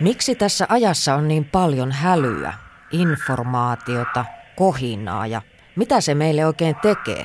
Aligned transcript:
Miksi 0.00 0.34
tässä 0.34 0.66
ajassa 0.68 1.14
on 1.14 1.28
niin 1.28 1.44
paljon 1.44 1.92
hälyä, 1.92 2.54
informaatiota, 2.90 4.24
kohinaa 4.56 5.26
ja 5.26 5.42
mitä 5.76 6.00
se 6.00 6.14
meille 6.14 6.46
oikein 6.46 6.76
tekee? 6.82 7.24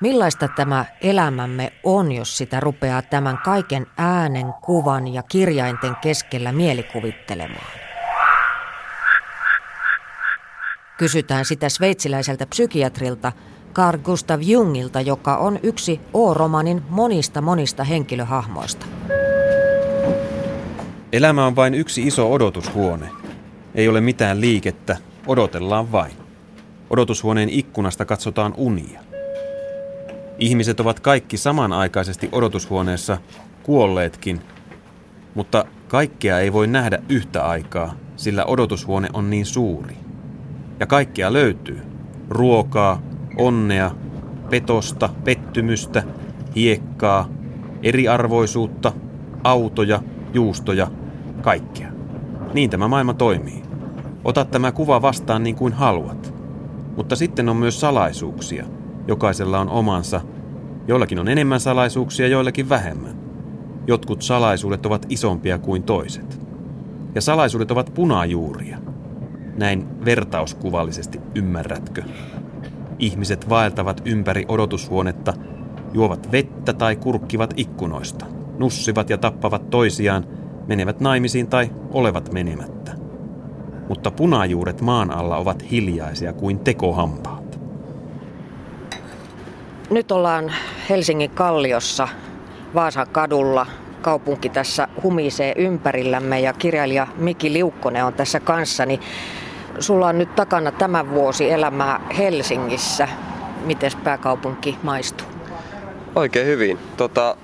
Millaista 0.00 0.48
tämä 0.48 0.84
elämämme 1.00 1.72
on, 1.84 2.12
jos 2.12 2.38
sitä 2.38 2.60
rupeaa 2.60 3.02
tämän 3.02 3.38
kaiken 3.38 3.86
äänen, 3.98 4.52
kuvan 4.52 5.08
ja 5.08 5.22
kirjainten 5.22 5.96
keskellä 5.96 6.52
mielikuvittelemaan? 6.52 7.66
Kysytään 10.98 11.44
sitä 11.44 11.68
sveitsiläiseltä 11.68 12.46
psykiatrilta 12.46 13.32
Carl 13.74 13.98
Gustav 13.98 14.40
Jungilta, 14.42 15.00
joka 15.00 15.36
on 15.36 15.58
yksi 15.62 16.00
O-romanin 16.14 16.82
monista 16.88 17.40
monista 17.40 17.84
henkilöhahmoista. 17.84 18.86
Elämä 21.12 21.46
on 21.46 21.56
vain 21.56 21.74
yksi 21.74 22.06
iso 22.06 22.32
odotushuone. 22.32 23.08
Ei 23.74 23.88
ole 23.88 24.00
mitään 24.00 24.40
liikettä, 24.40 24.96
odotellaan 25.26 25.92
vain. 25.92 26.12
Odotushuoneen 26.90 27.48
ikkunasta 27.48 28.04
katsotaan 28.04 28.54
unia. 28.56 29.00
Ihmiset 30.38 30.80
ovat 30.80 31.00
kaikki 31.00 31.36
samanaikaisesti 31.36 32.28
odotushuoneessa, 32.32 33.18
kuolleetkin, 33.62 34.40
mutta 35.34 35.64
kaikkea 35.88 36.40
ei 36.40 36.52
voi 36.52 36.66
nähdä 36.66 36.98
yhtä 37.08 37.44
aikaa, 37.44 37.94
sillä 38.16 38.44
odotushuone 38.44 39.08
on 39.12 39.30
niin 39.30 39.46
suuri. 39.46 39.96
Ja 40.80 40.86
kaikkea 40.86 41.32
löytyy. 41.32 41.82
Ruokaa, 42.28 43.02
onnea, 43.36 43.90
petosta, 44.50 45.08
pettymystä, 45.24 46.02
hiekkaa, 46.56 47.28
eriarvoisuutta, 47.82 48.92
autoja, 49.44 50.02
juustoja, 50.34 50.90
kaikkea. 51.42 51.88
Niin 52.54 52.70
tämä 52.70 52.88
maailma 52.88 53.14
toimii. 53.14 53.62
Ota 54.24 54.44
tämä 54.44 54.72
kuva 54.72 55.02
vastaan 55.02 55.42
niin 55.42 55.56
kuin 55.56 55.72
haluat. 55.72 56.34
Mutta 56.96 57.16
sitten 57.16 57.48
on 57.48 57.56
myös 57.56 57.80
salaisuuksia. 57.80 58.64
Jokaisella 59.08 59.60
on 59.60 59.68
omansa. 59.68 60.20
Joillakin 60.88 61.18
on 61.18 61.28
enemmän 61.28 61.60
salaisuuksia, 61.60 62.28
joillakin 62.28 62.68
vähemmän. 62.68 63.14
Jotkut 63.86 64.22
salaisuudet 64.22 64.86
ovat 64.86 65.06
isompia 65.08 65.58
kuin 65.58 65.82
toiset. 65.82 66.40
Ja 67.14 67.20
salaisuudet 67.20 67.70
ovat 67.70 67.94
punajuuria. 67.94 68.78
Näin 69.56 70.04
vertauskuvallisesti 70.04 71.20
ymmärrätkö? 71.34 72.02
Ihmiset 72.98 73.48
vaeltavat 73.48 74.02
ympäri 74.04 74.44
odotushuonetta, 74.48 75.32
juovat 75.92 76.32
vettä 76.32 76.72
tai 76.72 76.96
kurkkivat 76.96 77.54
ikkunoista, 77.56 78.26
nussivat 78.58 79.10
ja 79.10 79.18
tappavat 79.18 79.70
toisiaan, 79.70 80.26
menevät 80.66 81.00
naimisiin 81.00 81.46
tai 81.46 81.70
olevat 81.90 82.32
menemättä. 82.32 82.92
Mutta 83.88 84.10
punajuuret 84.10 84.80
maan 84.80 85.10
alla 85.10 85.36
ovat 85.36 85.70
hiljaisia 85.70 86.32
kuin 86.32 86.58
tekohampaat. 86.58 87.60
Nyt 89.90 90.12
ollaan 90.12 90.52
Helsingin 90.88 91.30
Kalliossa, 91.30 92.08
Vaasan 92.74 93.06
kadulla. 93.12 93.66
Kaupunki 94.02 94.48
tässä 94.48 94.88
humisee 95.02 95.52
ympärillämme 95.56 96.40
ja 96.40 96.52
kirjailija 96.52 97.06
Miki 97.16 97.52
Liukkonen 97.52 98.04
on 98.04 98.12
tässä 98.12 98.40
kanssani. 98.40 99.00
Sulla 99.78 100.06
on 100.06 100.18
nyt 100.18 100.34
takana 100.34 100.72
tämän 100.72 101.10
vuosi 101.10 101.50
elämää 101.50 102.00
Helsingissä. 102.18 103.08
Miten 103.64 103.90
pääkaupunki 104.04 104.78
maistuu? 104.82 105.26
Oikein 106.14 106.46
hyvin. 106.46 106.78
Tota, 106.96 107.36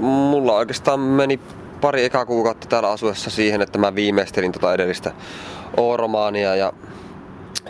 mulla 0.00 0.52
oikeastaan 0.52 1.00
meni 1.00 1.40
pari 1.84 2.04
ekaa 2.04 2.26
kuukautta 2.26 2.68
täällä 2.68 2.90
asuessa 2.90 3.30
siihen, 3.30 3.62
että 3.62 3.78
mä 3.78 3.94
viimeistelin 3.94 4.52
tota 4.52 4.74
edellistä 4.74 5.12
O-romaania 5.76 6.56
ja 6.56 6.72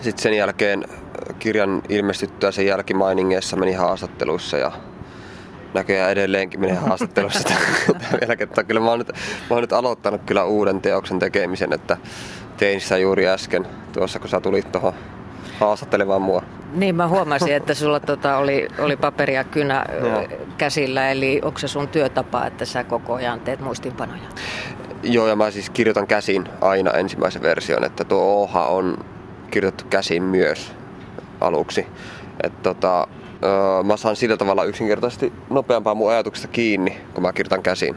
sitten 0.00 0.22
sen 0.22 0.34
jälkeen 0.34 0.84
kirjan 1.38 1.82
ilmestyttyä 1.88 2.50
sen 2.50 2.66
jälkimainingeissa 2.66 3.56
meni 3.56 3.72
haastatteluissa 3.72 4.56
ja 4.56 4.72
näköjään 5.74 6.12
edelleenkin 6.12 6.60
menee 6.60 6.76
haastattelussa 6.76 7.48
vielä 8.20 8.36
kertaa. 8.36 8.64
Kyllä 8.64 8.80
mä 8.80 8.90
oon, 8.90 8.98
nyt, 8.98 9.08
mä 9.08 9.16
oon 9.50 9.60
nyt 9.60 9.72
aloittanut 9.72 10.20
kyllä 10.26 10.44
uuden 10.44 10.80
teoksen 10.80 11.18
tekemisen, 11.18 11.72
että 11.72 11.96
tein 12.56 12.80
sitä 12.80 12.98
juuri 12.98 13.28
äsken 13.28 13.66
tuossa, 13.92 14.18
kun 14.18 14.28
sä 14.28 14.40
tulit 14.40 14.72
tuohon 14.72 14.94
haastattelemaan 15.60 16.22
mua. 16.22 16.42
Niin, 16.72 16.94
mä 16.94 17.08
huomasin, 17.08 17.54
että 17.56 17.74
sulla 17.74 18.00
tota 18.00 18.36
oli, 18.36 18.68
oli 18.78 18.96
paperia 18.96 19.44
kynä 19.44 19.84
no. 20.00 20.36
käsillä, 20.58 21.10
eli 21.10 21.40
onko 21.44 21.58
se 21.58 21.68
sun 21.68 21.88
työtapa, 21.88 22.46
että 22.46 22.64
sä 22.64 22.84
koko 22.84 23.14
ajan 23.14 23.40
teet 23.40 23.60
muistinpanoja? 23.60 24.28
Joo, 25.02 25.28
ja 25.28 25.36
mä 25.36 25.50
siis 25.50 25.70
kirjoitan 25.70 26.06
käsin 26.06 26.48
aina 26.60 26.90
ensimmäisen 26.90 27.42
version, 27.42 27.84
että 27.84 28.04
tuo 28.04 28.42
Oha 28.42 28.66
on 28.66 29.04
kirjoitettu 29.50 29.90
käsin 29.90 30.22
myös 30.22 30.72
aluksi. 31.40 31.86
Että 32.42 32.62
tota, 32.62 33.08
mä 33.84 33.96
saan 33.96 34.16
sillä 34.16 34.36
tavalla 34.36 34.64
yksinkertaisesti 34.64 35.32
nopeampaa 35.50 35.94
mun 35.94 36.10
ajatuksesta 36.10 36.48
kiinni, 36.48 36.98
kun 37.14 37.22
mä 37.22 37.32
kirjoitan 37.32 37.62
käsin 37.62 37.96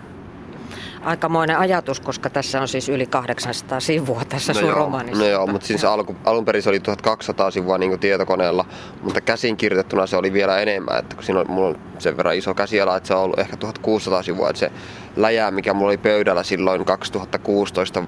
aikamoinen 1.07 1.57
ajatus, 1.57 2.00
koska 2.00 2.29
tässä 2.29 2.62
on 2.62 2.68
siis 2.68 2.90
yli 2.90 3.06
800 3.06 3.79
sivua 3.79 4.22
tässä 4.29 4.53
no 4.53 4.59
sun 4.59 4.69
joo, 4.69 4.78
romaanissa. 4.78 5.23
No 5.23 5.29
joo, 5.29 5.47
mutta 5.47 5.68
siis 5.68 5.85
alku, 5.85 6.16
alun 6.25 6.45
perin 6.45 6.63
se 6.63 6.69
oli 6.69 6.79
1200 6.79 7.51
sivua 7.51 7.78
niin 7.78 8.00
tietokoneella, 8.00 8.66
mutta 9.01 9.22
käsin 9.22 9.57
kirjoitettuna 9.57 10.07
se 10.07 10.17
oli 10.17 10.34
vielä 10.34 10.59
enemmän, 10.59 11.00
että 11.00 11.16
kun 11.16 11.23
siinä 11.25 11.40
oli, 11.40 11.47
mulla 11.47 11.67
on 11.67 11.75
sen 12.00 12.17
verran 12.17 12.35
iso 12.35 12.53
käsiala, 12.53 12.97
että 12.97 13.07
se 13.07 13.13
on 13.13 13.22
ollut 13.22 13.40
ehkä 13.40 13.57
1600 13.57 14.23
sivua, 14.23 14.50
että 14.50 14.59
se 14.59 14.72
läjä, 15.16 15.51
mikä 15.51 15.73
mulla 15.73 15.90
oli 15.90 15.97
pöydällä 15.97 16.44
silloin 16.44 16.85
2016 16.85 18.03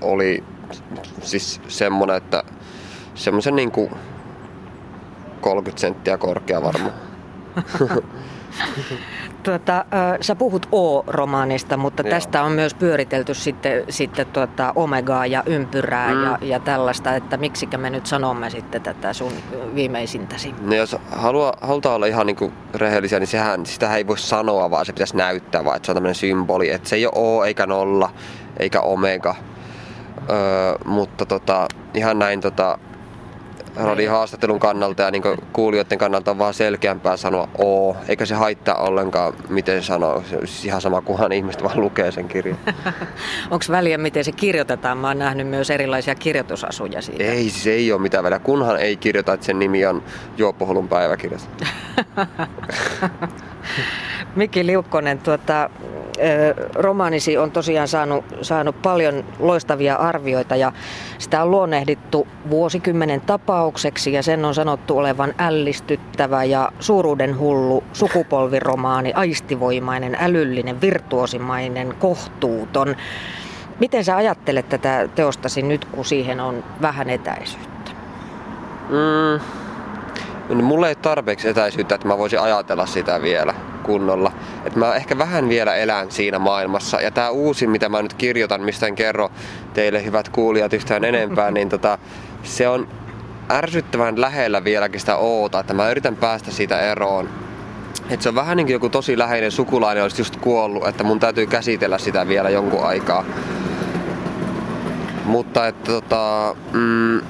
oli 0.00 0.44
siis 1.22 1.60
semmonen, 1.68 2.16
että 2.16 2.42
semmoisen 3.14 3.56
niin 3.56 3.70
kuin 3.70 3.90
30 5.40 5.80
senttiä 5.80 6.18
korkea 6.18 6.62
varmaan. 6.62 6.94
Tuota, 9.48 9.84
sä 10.20 10.34
puhut 10.34 10.68
O-romaanista, 10.72 11.76
mutta 11.76 12.02
Joo. 12.02 12.10
tästä 12.10 12.42
on 12.42 12.52
myös 12.52 12.74
pyöritelty 12.74 13.34
sitten, 13.34 13.84
sitten 13.88 14.26
tuota 14.26 14.72
Omegaa 14.76 15.26
ja 15.26 15.42
ympyrää 15.46 16.14
mm. 16.14 16.24
ja, 16.24 16.38
ja 16.42 16.60
tällaista, 16.60 17.14
että 17.14 17.36
miksikä 17.36 17.78
me 17.78 17.90
nyt 17.90 18.06
sanomme 18.06 18.50
sitten 18.50 18.82
tätä 18.82 19.12
sun 19.12 19.32
viimeisintäsi. 19.74 20.54
No 20.60 20.74
jos 20.74 20.96
haluaa, 21.10 21.54
halutaan 21.60 21.94
olla 21.94 22.06
ihan 22.06 22.26
niin 22.26 22.52
rehellisiä, 22.74 23.18
niin 23.18 23.26
sehän, 23.26 23.66
sitä 23.66 23.96
ei 23.96 24.06
voi 24.06 24.18
sanoa, 24.18 24.70
vaan 24.70 24.86
se 24.86 24.92
pitäisi 24.92 25.16
näyttää, 25.16 25.64
vaan 25.64 25.76
että 25.76 25.86
se 25.86 25.92
on 25.92 25.96
tämmöinen 25.96 26.14
symboli, 26.14 26.70
että 26.70 26.88
se 26.88 26.96
ei 26.96 27.06
ole 27.06 27.12
O 27.14 27.44
eikä 27.44 27.66
nolla 27.66 28.10
eikä 28.58 28.80
Omega. 28.80 29.34
Öö, 30.30 30.74
mutta 30.84 31.26
tota, 31.26 31.68
ihan 31.94 32.18
näin 32.18 32.40
tota, 32.40 32.78
haastattelun 34.10 34.60
kannalta 34.60 35.02
ja 35.02 35.10
niin 35.10 35.22
kuulijoiden 35.52 35.98
kannalta 35.98 36.30
on 36.30 36.38
vaan 36.38 36.54
selkeämpää 36.54 37.16
sanoa 37.16 37.48
O, 37.58 37.96
eikä 38.08 38.26
se 38.26 38.34
haittaa 38.34 38.74
ollenkaan, 38.74 39.34
miten 39.48 39.82
sanoo. 39.82 40.22
Se 40.30 40.36
on 40.36 40.46
siis 40.46 40.64
ihan 40.64 40.80
sama, 40.80 41.00
kunhan 41.00 41.32
ihmiset 41.32 41.62
vaan 41.62 41.80
lukee 41.80 42.12
sen 42.12 42.28
kirjan. 42.28 42.58
Onko 43.50 43.64
väliä, 43.68 43.98
miten 43.98 44.24
se 44.24 44.32
kirjoitetaan? 44.32 44.98
Mä 44.98 45.08
oon 45.08 45.18
nähnyt 45.18 45.48
myös 45.48 45.70
erilaisia 45.70 46.14
kirjoitusasuja 46.14 47.02
siitä. 47.02 47.24
Ei, 47.24 47.50
siis 47.50 47.66
ei 47.66 47.92
ole 47.92 48.02
mitään 48.02 48.24
väliä, 48.24 48.38
kunhan 48.38 48.80
ei 48.80 48.96
kirjoita, 48.96 49.32
että 49.32 49.46
sen 49.46 49.58
nimi 49.58 49.86
on 49.86 50.02
Juoppoholun 50.36 50.88
päiväkirjasta. 50.88 51.66
Mikki 54.36 54.66
Liukkonen, 54.66 55.18
tuota, 55.18 55.70
romaanisi 56.74 57.38
on 57.38 57.50
tosiaan 57.50 57.88
saanut, 57.88 58.24
saanut 58.42 58.82
paljon 58.82 59.24
loistavia 59.38 59.96
arvioita 59.96 60.56
ja 60.56 60.72
sitä 61.18 61.42
on 61.42 61.50
luonnehdittu 61.50 62.28
vuosikymmenen 62.50 63.20
tapaukseksi 63.20 64.12
ja 64.12 64.22
sen 64.22 64.44
on 64.44 64.54
sanottu 64.54 64.98
olevan 64.98 65.34
ällistyttävä 65.38 66.44
ja 66.44 66.72
suuruuden 66.80 67.38
hullu 67.38 67.84
sukupolviromaani, 67.92 69.12
aistivoimainen, 69.12 70.16
älyllinen, 70.20 70.80
virtuosimainen, 70.80 71.94
kohtuuton. 71.98 72.96
Miten 73.80 74.04
sä 74.04 74.16
ajattelet 74.16 74.68
tätä 74.68 75.08
teostasi 75.14 75.62
nyt, 75.62 75.84
kun 75.84 76.04
siihen 76.04 76.40
on 76.40 76.64
vähän 76.82 77.10
etäisyyttä? 77.10 77.90
Mm. 78.88 79.67
No, 80.48 80.54
mulla 80.54 80.88
ei 80.88 80.94
tarpeeksi 80.94 81.48
etäisyyttä, 81.48 81.94
että 81.94 82.08
mä 82.08 82.18
voisin 82.18 82.40
ajatella 82.40 82.86
sitä 82.86 83.22
vielä 83.22 83.54
kunnolla. 83.82 84.32
Et 84.64 84.76
mä 84.76 84.94
ehkä 84.94 85.18
vähän 85.18 85.48
vielä 85.48 85.74
elän 85.74 86.10
siinä 86.10 86.38
maailmassa. 86.38 87.00
Ja 87.00 87.10
tää 87.10 87.30
uusi, 87.30 87.66
mitä 87.66 87.88
mä 87.88 88.02
nyt 88.02 88.14
kirjoitan, 88.14 88.62
mistä 88.62 88.86
en 88.86 88.94
kerro 88.94 89.30
teille 89.74 90.04
hyvät 90.04 90.28
kuulijat 90.28 90.72
yhtään 90.72 91.04
enempää, 91.04 91.50
niin 91.50 91.68
tota, 91.68 91.98
se 92.42 92.68
on 92.68 92.88
ärsyttävän 93.50 94.20
lähellä 94.20 94.64
vieläkin 94.64 95.00
sitä 95.00 95.16
oota, 95.16 95.60
että 95.60 95.74
mä 95.74 95.90
yritän 95.90 96.16
päästä 96.16 96.50
siitä 96.50 96.80
eroon. 96.80 97.28
Et 98.10 98.22
se 98.22 98.28
on 98.28 98.34
vähän 98.34 98.56
niin 98.56 98.66
kuin 98.66 98.72
joku 98.72 98.88
tosi 98.88 99.18
läheinen 99.18 99.50
sukulainen 99.50 100.02
olisi 100.02 100.20
just 100.20 100.36
kuollut, 100.36 100.86
että 100.86 101.04
mun 101.04 101.20
täytyy 101.20 101.46
käsitellä 101.46 101.98
sitä 101.98 102.28
vielä 102.28 102.50
jonkun 102.50 102.86
aikaa. 102.86 103.24
Mutta 105.24 105.66
että 105.66 105.92
tota, 105.92 106.56
mm, 106.72 107.20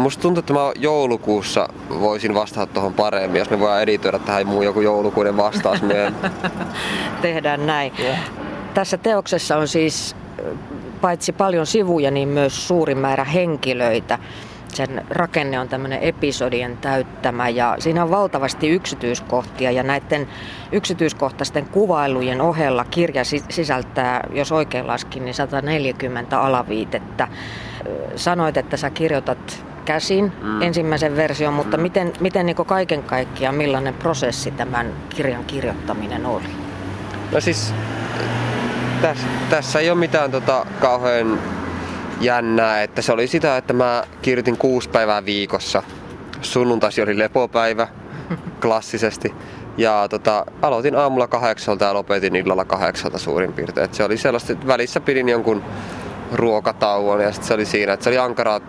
Musta 0.00 0.22
tuntuu, 0.22 0.38
että 0.40 0.52
mä 0.52 0.72
joulukuussa 0.78 1.68
voisin 2.00 2.34
vastata 2.34 2.66
tuohon 2.66 2.94
paremmin, 2.94 3.38
jos 3.38 3.50
me 3.50 3.60
voidaan 3.60 3.82
editoida 3.82 4.18
tähän 4.18 4.46
muu 4.46 4.62
joku 4.62 4.80
joulukuinen 4.80 5.36
vastaus 5.36 5.82
myöhemmin. 5.82 6.30
Tehdään 7.22 7.66
näin. 7.66 7.92
Yeah. 7.98 8.18
Tässä 8.74 8.96
teoksessa 8.96 9.56
on 9.56 9.68
siis 9.68 10.16
paitsi 11.00 11.32
paljon 11.32 11.66
sivuja, 11.66 12.10
niin 12.10 12.28
myös 12.28 12.68
suuri 12.68 12.94
määrä 12.94 13.24
henkilöitä. 13.24 14.18
Sen 14.68 15.04
rakenne 15.10 15.60
on 15.60 15.68
tämmöinen 15.68 16.02
episodien 16.02 16.76
täyttämä 16.76 17.48
ja 17.48 17.76
siinä 17.78 18.02
on 18.02 18.10
valtavasti 18.10 18.68
yksityiskohtia 18.68 19.70
ja 19.70 19.82
näiden 19.82 20.28
yksityiskohtaisten 20.72 21.66
kuvailujen 21.66 22.40
ohella 22.40 22.84
kirja 22.84 23.22
sisältää, 23.48 24.28
jos 24.32 24.52
oikein 24.52 24.86
laskin, 24.86 25.24
niin 25.24 25.34
140 25.34 26.40
alaviitettä. 26.40 27.28
Sanoit, 28.16 28.56
että 28.56 28.76
sä 28.76 28.90
kirjoitat 28.90 29.69
käsin 29.84 30.32
mm. 30.42 30.62
ensimmäisen 30.62 31.16
version, 31.16 31.54
mutta 31.54 31.76
mm. 31.76 31.82
miten, 31.82 32.12
miten 32.20 32.46
niin 32.46 32.56
kaiken 32.56 33.02
kaikkiaan, 33.02 33.54
millainen 33.54 33.94
prosessi 33.94 34.50
tämän 34.50 34.92
kirjan 35.08 35.44
kirjoittaminen 35.44 36.26
oli? 36.26 36.48
No 37.32 37.40
siis 37.40 37.74
tässä, 39.02 39.26
tässä 39.50 39.80
ei 39.80 39.90
ole 39.90 39.98
mitään 39.98 40.30
tota, 40.30 40.66
kauhean 40.80 41.38
jännää, 42.20 42.82
että 42.82 43.02
se 43.02 43.12
oli 43.12 43.26
sitä, 43.26 43.56
että 43.56 43.72
mä 43.72 44.04
kirjoitin 44.22 44.56
kuusi 44.56 44.88
päivää 44.88 45.24
viikossa. 45.24 45.82
Sunnuntaisin 46.42 47.04
oli 47.04 47.18
lepopäivä, 47.18 47.88
klassisesti. 48.62 49.34
Ja 49.76 50.06
tota, 50.10 50.46
aloitin 50.62 50.96
aamulla 50.96 51.28
kahdeksalta 51.28 51.84
ja 51.84 51.94
lopetin 51.94 52.36
illalla 52.36 52.64
kahdeksalta 52.64 53.18
suurin 53.18 53.52
piirtein. 53.52 53.84
Et 53.84 53.94
se 53.94 54.04
oli 54.04 54.16
sellaista, 54.16 54.52
että 54.52 54.66
välissä 54.66 55.00
pidin 55.00 55.28
jonkun 55.28 55.62
ruokatauon 56.32 57.20
ja 57.20 57.32
sitten 57.32 57.48
se 57.48 57.54
oli 57.54 57.64
siinä, 57.64 57.92
että 57.92 58.04
se 58.04 58.10
oli 58.10 58.18
ankaraa 58.18 58.60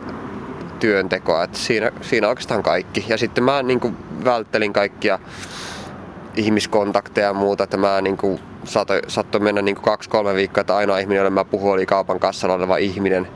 työntekoa. 0.81 1.43
Et 1.43 1.55
siinä, 1.55 1.91
siinä 2.01 2.27
oikeastaan 2.27 2.63
kaikki. 2.63 3.05
Ja 3.07 3.17
sitten 3.17 3.43
mä 3.43 3.63
niin 3.63 3.79
kuin, 3.79 3.97
välttelin 4.25 4.73
kaikkia 4.73 5.19
ihmiskontakteja 6.35 7.27
ja 7.27 7.33
muuta, 7.33 7.63
että 7.63 7.77
mä 7.77 8.01
niin 8.01 8.17
kuin, 8.17 8.39
saattoi, 8.63 9.01
saattoi 9.07 9.41
mennä 9.41 9.61
niin 9.61 9.75
kaksi-kolme 9.75 10.35
viikkoa, 10.35 10.61
että 10.61 10.75
ainoa 10.75 10.97
ihminen, 10.97 11.17
jolle 11.17 11.29
mä 11.29 11.45
puhuin, 11.45 11.73
oli 11.73 11.85
kaupan 11.85 12.19
kassalla 12.19 12.55
oleva 12.55 12.77
ihminen. 12.77 13.27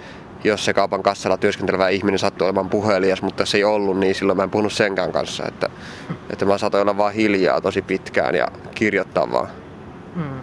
Jos 0.44 0.65
se 0.65 0.74
kaupan 0.74 1.03
kassalla 1.03 1.38
työskentelevä 1.38 1.89
ihminen 1.89 2.19
sattui 2.19 2.45
olemaan 2.45 2.69
puhelias, 2.69 3.21
mutta 3.21 3.45
se 3.45 3.57
ei 3.57 3.63
ollut, 3.63 4.00
niin 4.00 4.15
silloin 4.15 4.38
mä 4.38 4.44
en 4.44 4.50
puhunut 4.50 4.74
senkään 4.74 5.12
kanssa. 5.12 5.44
Että, 5.47 5.69
että 6.30 6.45
mä 6.45 6.57
saatoin 6.57 6.81
olla 6.81 6.97
vaan 6.97 7.13
hiljaa 7.13 7.62
tosi 7.62 7.81
pitkään 7.81 8.36
ja 8.36 8.47
kirjoittaa 8.75 9.31
vaan. 9.31 9.47
Hmm. 10.15 10.39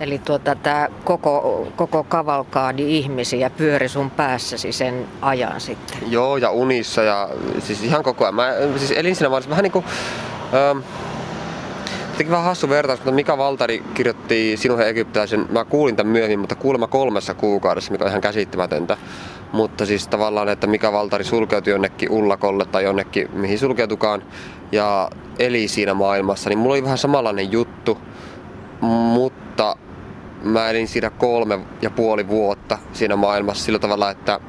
Eli 0.00 0.18
tuota, 0.18 0.54
tämä 0.54 0.88
koko, 1.04 1.66
koko 1.76 2.04
kavalkaadi 2.04 2.98
ihmisiä 2.98 3.50
pyöri 3.50 3.88
sun 3.88 4.10
päässäsi 4.10 4.72
sen 4.72 5.06
ajan 5.22 5.60
sitten? 5.60 5.98
Joo, 6.06 6.36
ja 6.36 6.50
unissa 6.50 7.02
ja 7.02 7.28
siis 7.58 7.84
ihan 7.84 8.02
koko 8.02 8.24
ajan. 8.24 8.34
Mä 8.34 8.52
siis 8.76 8.90
elin 8.90 9.16
siinä 9.16 9.30
vaan 9.30 9.42
vähän 9.48 9.62
niin 9.62 9.72
kuin... 9.72 9.84
Ähm, 10.54 10.78
vähän 12.30 12.44
hassu 12.44 12.68
vertaus, 12.68 12.98
mutta 12.98 13.12
Mika 13.12 13.38
Valtari 13.38 13.82
kirjoitti 13.94 14.56
Sinun 14.56 14.82
egyptiläisen, 14.82 15.46
mä 15.50 15.64
kuulin 15.64 15.96
tämän 15.96 16.12
myöhemmin, 16.12 16.38
mutta 16.38 16.54
kuulemma 16.54 16.86
kolmessa 16.86 17.34
kuukaudessa, 17.34 17.92
mikä 17.92 18.04
on 18.04 18.10
ihan 18.10 18.20
käsittämätöntä. 18.20 18.96
Mutta 19.52 19.86
siis 19.86 20.08
tavallaan, 20.08 20.48
että 20.48 20.66
Mika 20.66 20.92
Valtari 20.92 21.24
sulkeutui 21.24 21.70
jonnekin 21.72 22.10
ullakolle 22.10 22.64
tai 22.64 22.84
jonnekin, 22.84 23.28
mihin 23.32 23.58
sulkeutukaan, 23.58 24.22
ja 24.72 25.10
eli 25.38 25.68
siinä 25.68 25.94
maailmassa, 25.94 26.50
niin 26.50 26.58
mulla 26.58 26.74
oli 26.74 26.84
vähän 26.84 26.98
samanlainen 26.98 27.52
juttu, 27.52 27.98
mutta 28.80 29.47
mä 30.42 30.70
elin 30.70 30.88
siinä 30.88 31.10
kolme 31.10 31.58
ja 31.82 31.90
puoli 31.90 32.28
vuotta 32.28 32.78
siinä 32.92 33.16
maailmassa 33.16 33.64
sillä 33.64 33.78
tavalla, 33.78 34.10
että 34.10 34.40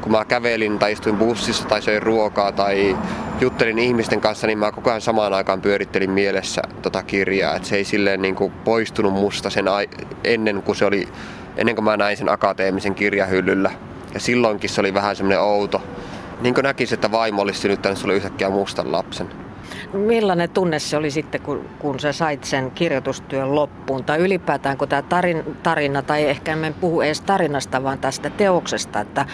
kun 0.00 0.12
mä 0.12 0.24
kävelin 0.24 0.78
tai 0.78 0.92
istuin 0.92 1.16
bussissa 1.16 1.68
tai 1.68 1.82
söin 1.82 2.02
ruokaa 2.02 2.52
tai 2.52 2.96
juttelin 3.40 3.78
ihmisten 3.78 4.20
kanssa, 4.20 4.46
niin 4.46 4.58
mä 4.58 4.72
koko 4.72 4.90
ajan 4.90 5.00
samaan 5.00 5.32
aikaan 5.32 5.60
pyörittelin 5.60 6.10
mielessä 6.10 6.62
tota 6.82 7.02
kirjaa. 7.02 7.56
Et 7.56 7.64
se 7.64 7.76
ei 7.76 7.84
silleen 7.84 8.22
niin 8.22 8.34
kuin 8.34 8.52
poistunut 8.52 9.12
musta 9.12 9.50
sen 9.50 9.68
ai- 9.68 9.88
ennen 10.24 10.62
kuin 10.62 10.76
se 10.76 10.84
oli, 10.84 11.08
ennen 11.56 11.74
kuin 11.74 11.84
mä 11.84 11.96
näin 11.96 12.16
sen 12.16 12.28
akateemisen 12.28 12.94
kirjahyllyllä. 12.94 13.70
Ja 14.14 14.20
silloinkin 14.20 14.70
se 14.70 14.80
oli 14.80 14.94
vähän 14.94 15.16
semmoinen 15.16 15.40
outo. 15.40 15.82
Niin 16.40 16.54
kuin 16.54 16.62
näkisi, 16.62 16.94
että 16.94 17.10
vaimo 17.10 17.42
olisi 17.42 17.60
synnyttänyt 17.60 17.98
sulle 17.98 18.14
yhtäkkiä 18.14 18.50
mustan 18.50 18.92
lapsen. 18.92 19.43
Millainen 19.92 20.50
tunne 20.50 20.78
se 20.78 20.96
oli 20.96 21.10
sitten, 21.10 21.40
kun, 21.40 21.64
kun 21.78 22.00
sä 22.00 22.12
sait 22.12 22.44
sen 22.44 22.70
kirjoitustyön 22.70 23.54
loppuun? 23.54 24.04
Tai 24.04 24.18
ylipäätään, 24.18 24.78
kun 24.78 24.88
tämä 24.88 25.02
tarina, 25.02 25.42
tarina, 25.62 26.02
tai 26.02 26.24
ehkä 26.24 26.52
en 26.52 26.74
puhu 26.80 27.00
edes 27.00 27.20
tarinasta, 27.20 27.82
vaan 27.82 27.98
tästä 27.98 28.30
teoksesta, 28.30 29.00
että 29.00 29.26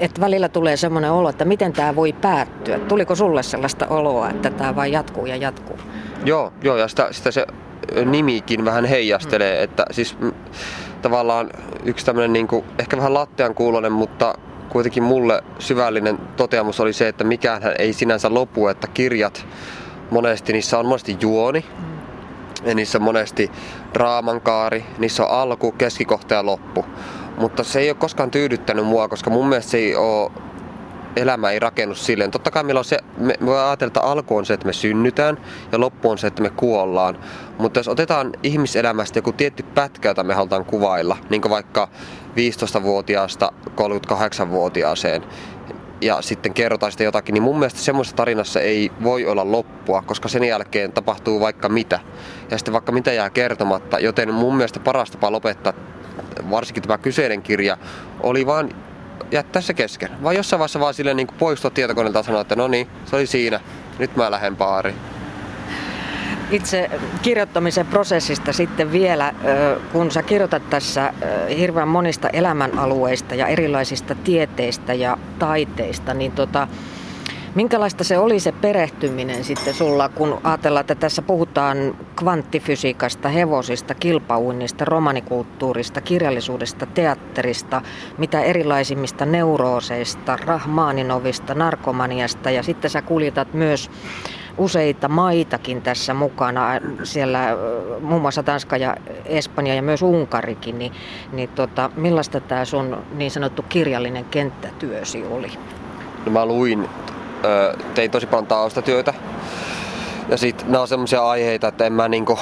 että 0.00 0.20
välillä 0.20 0.48
tulee 0.48 0.76
semmoinen 0.76 1.12
olo, 1.12 1.28
että 1.28 1.44
miten 1.44 1.72
tämä 1.72 1.96
voi 1.96 2.12
päättyä. 2.12 2.78
Tuliko 2.78 3.14
sulle 3.14 3.42
sellaista 3.42 3.86
oloa, 3.86 4.30
että 4.30 4.50
tämä 4.50 4.76
vain 4.76 4.92
jatkuu 4.92 5.26
ja 5.26 5.36
jatkuu? 5.36 5.78
Joo, 6.24 6.52
joo 6.62 6.76
ja 6.76 6.88
sitä, 6.88 7.08
sitä 7.10 7.30
se 7.30 7.46
nimikin 8.04 8.64
vähän 8.64 8.84
heijastelee, 8.84 9.58
mm. 9.58 9.64
että 9.64 9.84
siis 9.90 10.16
tavallaan 11.02 11.50
yksi 11.84 12.06
tämmöinen 12.06 12.32
niin 12.32 12.48
kuin, 12.48 12.64
ehkä 12.78 12.96
vähän 12.96 13.14
lattean 13.14 13.54
kuulonen, 13.54 13.92
mutta 13.92 14.34
kuitenkin 14.70 15.02
mulle 15.02 15.42
syvällinen 15.58 16.18
toteamus 16.36 16.80
oli 16.80 16.92
se, 16.92 17.08
että 17.08 17.24
mikään 17.24 17.62
ei 17.78 17.92
sinänsä 17.92 18.34
lopu, 18.34 18.68
että 18.68 18.86
kirjat 18.86 19.46
monesti, 20.10 20.52
niissä 20.52 20.78
on 20.78 20.86
monesti 20.86 21.16
juoni, 21.20 21.64
mm. 21.78 22.68
ja 22.68 22.74
niissä 22.74 22.98
on 22.98 23.02
monesti 23.02 23.50
draamankaari, 23.94 24.84
niissä 24.98 25.24
on 25.24 25.30
alku, 25.30 25.72
keskikohta 25.72 26.34
ja 26.34 26.46
loppu. 26.46 26.84
Mutta 27.38 27.64
se 27.64 27.80
ei 27.80 27.90
ole 27.90 27.96
koskaan 27.96 28.30
tyydyttänyt 28.30 28.86
mua, 28.86 29.08
koska 29.08 29.30
mun 29.30 29.48
mielestä 29.48 29.70
se 29.70 29.78
ei 29.78 29.96
ole 29.96 30.30
elämä 31.16 31.50
ei 31.50 31.58
rakennu 31.58 31.94
silleen. 31.94 32.30
Totta 32.30 32.50
kai 32.50 32.64
meillä 32.64 32.78
on 32.78 32.84
se, 32.84 32.98
me, 33.16 33.34
me 33.40 33.60
ajatella, 33.60 33.88
että 33.88 34.00
alku 34.00 34.36
on 34.36 34.46
se, 34.46 34.54
että 34.54 34.66
me 34.66 34.72
synnytään 34.72 35.38
ja 35.72 35.80
loppu 35.80 36.10
on 36.10 36.18
se, 36.18 36.26
että 36.26 36.42
me 36.42 36.50
kuollaan. 36.50 37.18
Mutta 37.58 37.80
jos 37.80 37.88
otetaan 37.88 38.32
ihmiselämästä 38.42 39.18
joku 39.18 39.32
tietty 39.32 39.62
pätkä, 39.62 40.08
jota 40.08 40.24
me 40.24 40.34
halutaan 40.34 40.64
kuvailla, 40.64 41.16
niin 41.30 41.42
kuin 41.42 41.50
vaikka 41.50 41.88
15-vuotiaasta 42.36 43.52
38-vuotiaaseen, 43.70 45.24
ja 46.00 46.22
sitten 46.22 46.54
kerrotaan 46.54 46.92
sitä 46.92 47.04
jotakin, 47.04 47.32
niin 47.32 47.42
mun 47.42 47.58
mielestä 47.58 47.80
semmoisessa 47.80 48.16
tarinassa 48.16 48.60
ei 48.60 48.92
voi 49.02 49.26
olla 49.26 49.52
loppua, 49.52 50.02
koska 50.02 50.28
sen 50.28 50.44
jälkeen 50.44 50.92
tapahtuu 50.92 51.40
vaikka 51.40 51.68
mitä. 51.68 52.00
Ja 52.50 52.58
sitten 52.58 52.72
vaikka 52.72 52.92
mitä 52.92 53.12
jää 53.12 53.30
kertomatta, 53.30 53.98
joten 53.98 54.34
mun 54.34 54.56
mielestä 54.56 54.80
paras 54.80 55.10
tapa 55.10 55.32
lopettaa 55.32 55.72
varsinkin 56.50 56.82
tämä 56.82 56.98
kyseinen 56.98 57.42
kirja, 57.42 57.76
oli 58.20 58.46
vaan 58.46 58.70
jättää 59.30 59.62
se 59.62 59.74
kesken. 59.74 60.10
Vai 60.22 60.36
jossain 60.36 60.58
vaiheessa 60.58 60.80
vaan 60.80 60.94
silleen 60.94 61.16
niin 61.16 61.28
poistua 61.38 61.70
tietokoneelta 61.70 62.18
ja 62.18 62.22
sanoa, 62.22 62.40
että 62.40 62.56
no 62.56 62.68
niin, 62.68 62.88
se 63.04 63.16
oli 63.16 63.26
siinä, 63.26 63.60
nyt 63.98 64.16
mä 64.16 64.30
lähden 64.30 64.56
baariin. 64.56 64.96
Itse 66.50 66.90
kirjoittamisen 67.22 67.86
prosessista 67.86 68.52
sitten 68.52 68.92
vielä, 68.92 69.34
kun 69.92 70.10
sä 70.10 70.22
kirjoitat 70.22 70.70
tässä 70.70 71.12
hirveän 71.58 71.88
monista 71.88 72.28
elämänalueista 72.28 73.34
ja 73.34 73.46
erilaisista 73.46 74.14
tieteistä 74.14 74.94
ja 74.94 75.18
taiteista, 75.38 76.14
niin 76.14 76.32
tota, 76.32 76.68
Minkälaista 77.54 78.04
se 78.04 78.18
oli 78.18 78.40
se 78.40 78.52
perehtyminen 78.52 79.44
sitten 79.44 79.74
sulla, 79.74 80.08
kun 80.08 80.40
ajatellaan, 80.44 80.80
että 80.80 80.94
tässä 80.94 81.22
puhutaan 81.22 81.96
kvanttifysiikasta, 82.16 83.28
hevosista, 83.28 83.94
kilpauinnista, 83.94 84.84
romanikulttuurista, 84.84 86.00
kirjallisuudesta, 86.00 86.86
teatterista, 86.86 87.82
mitä 88.18 88.40
erilaisimmista 88.40 89.26
neurooseista, 89.26 90.36
rahmaaninovista, 90.36 91.54
narkomaniasta 91.54 92.50
ja 92.50 92.62
sitten 92.62 92.90
sä 92.90 93.02
kuljetat 93.02 93.54
myös 93.54 93.90
useita 94.60 95.08
maitakin 95.08 95.82
tässä 95.82 96.14
mukana, 96.14 96.68
siellä 97.02 97.56
muun 98.00 98.22
muassa 98.22 98.42
Tanska 98.42 98.76
ja 98.76 98.96
Espanja 99.24 99.74
ja 99.74 99.82
myös 99.82 100.02
Unkarikin, 100.02 100.78
niin, 100.78 100.92
niin 101.32 101.48
tota, 101.48 101.90
millaista 101.96 102.40
tämä 102.40 102.64
sun 102.64 102.96
niin 103.14 103.30
sanottu 103.30 103.64
kirjallinen 103.68 104.24
kenttätyösi 104.24 105.24
oli? 105.30 105.52
No 106.26 106.32
mä 106.32 106.46
luin 106.46 106.88
tein 107.94 108.10
tosi 108.10 108.26
paljon 108.26 108.46
taustatyötä. 108.46 109.14
Ja 110.28 110.36
sitten 110.36 110.66
nämä 110.66 110.82
on 110.82 110.88
semmoisia 110.88 111.28
aiheita, 111.28 111.68
että 111.68 111.84
en 111.84 111.92
mä 111.92 112.08
niinku 112.08 112.38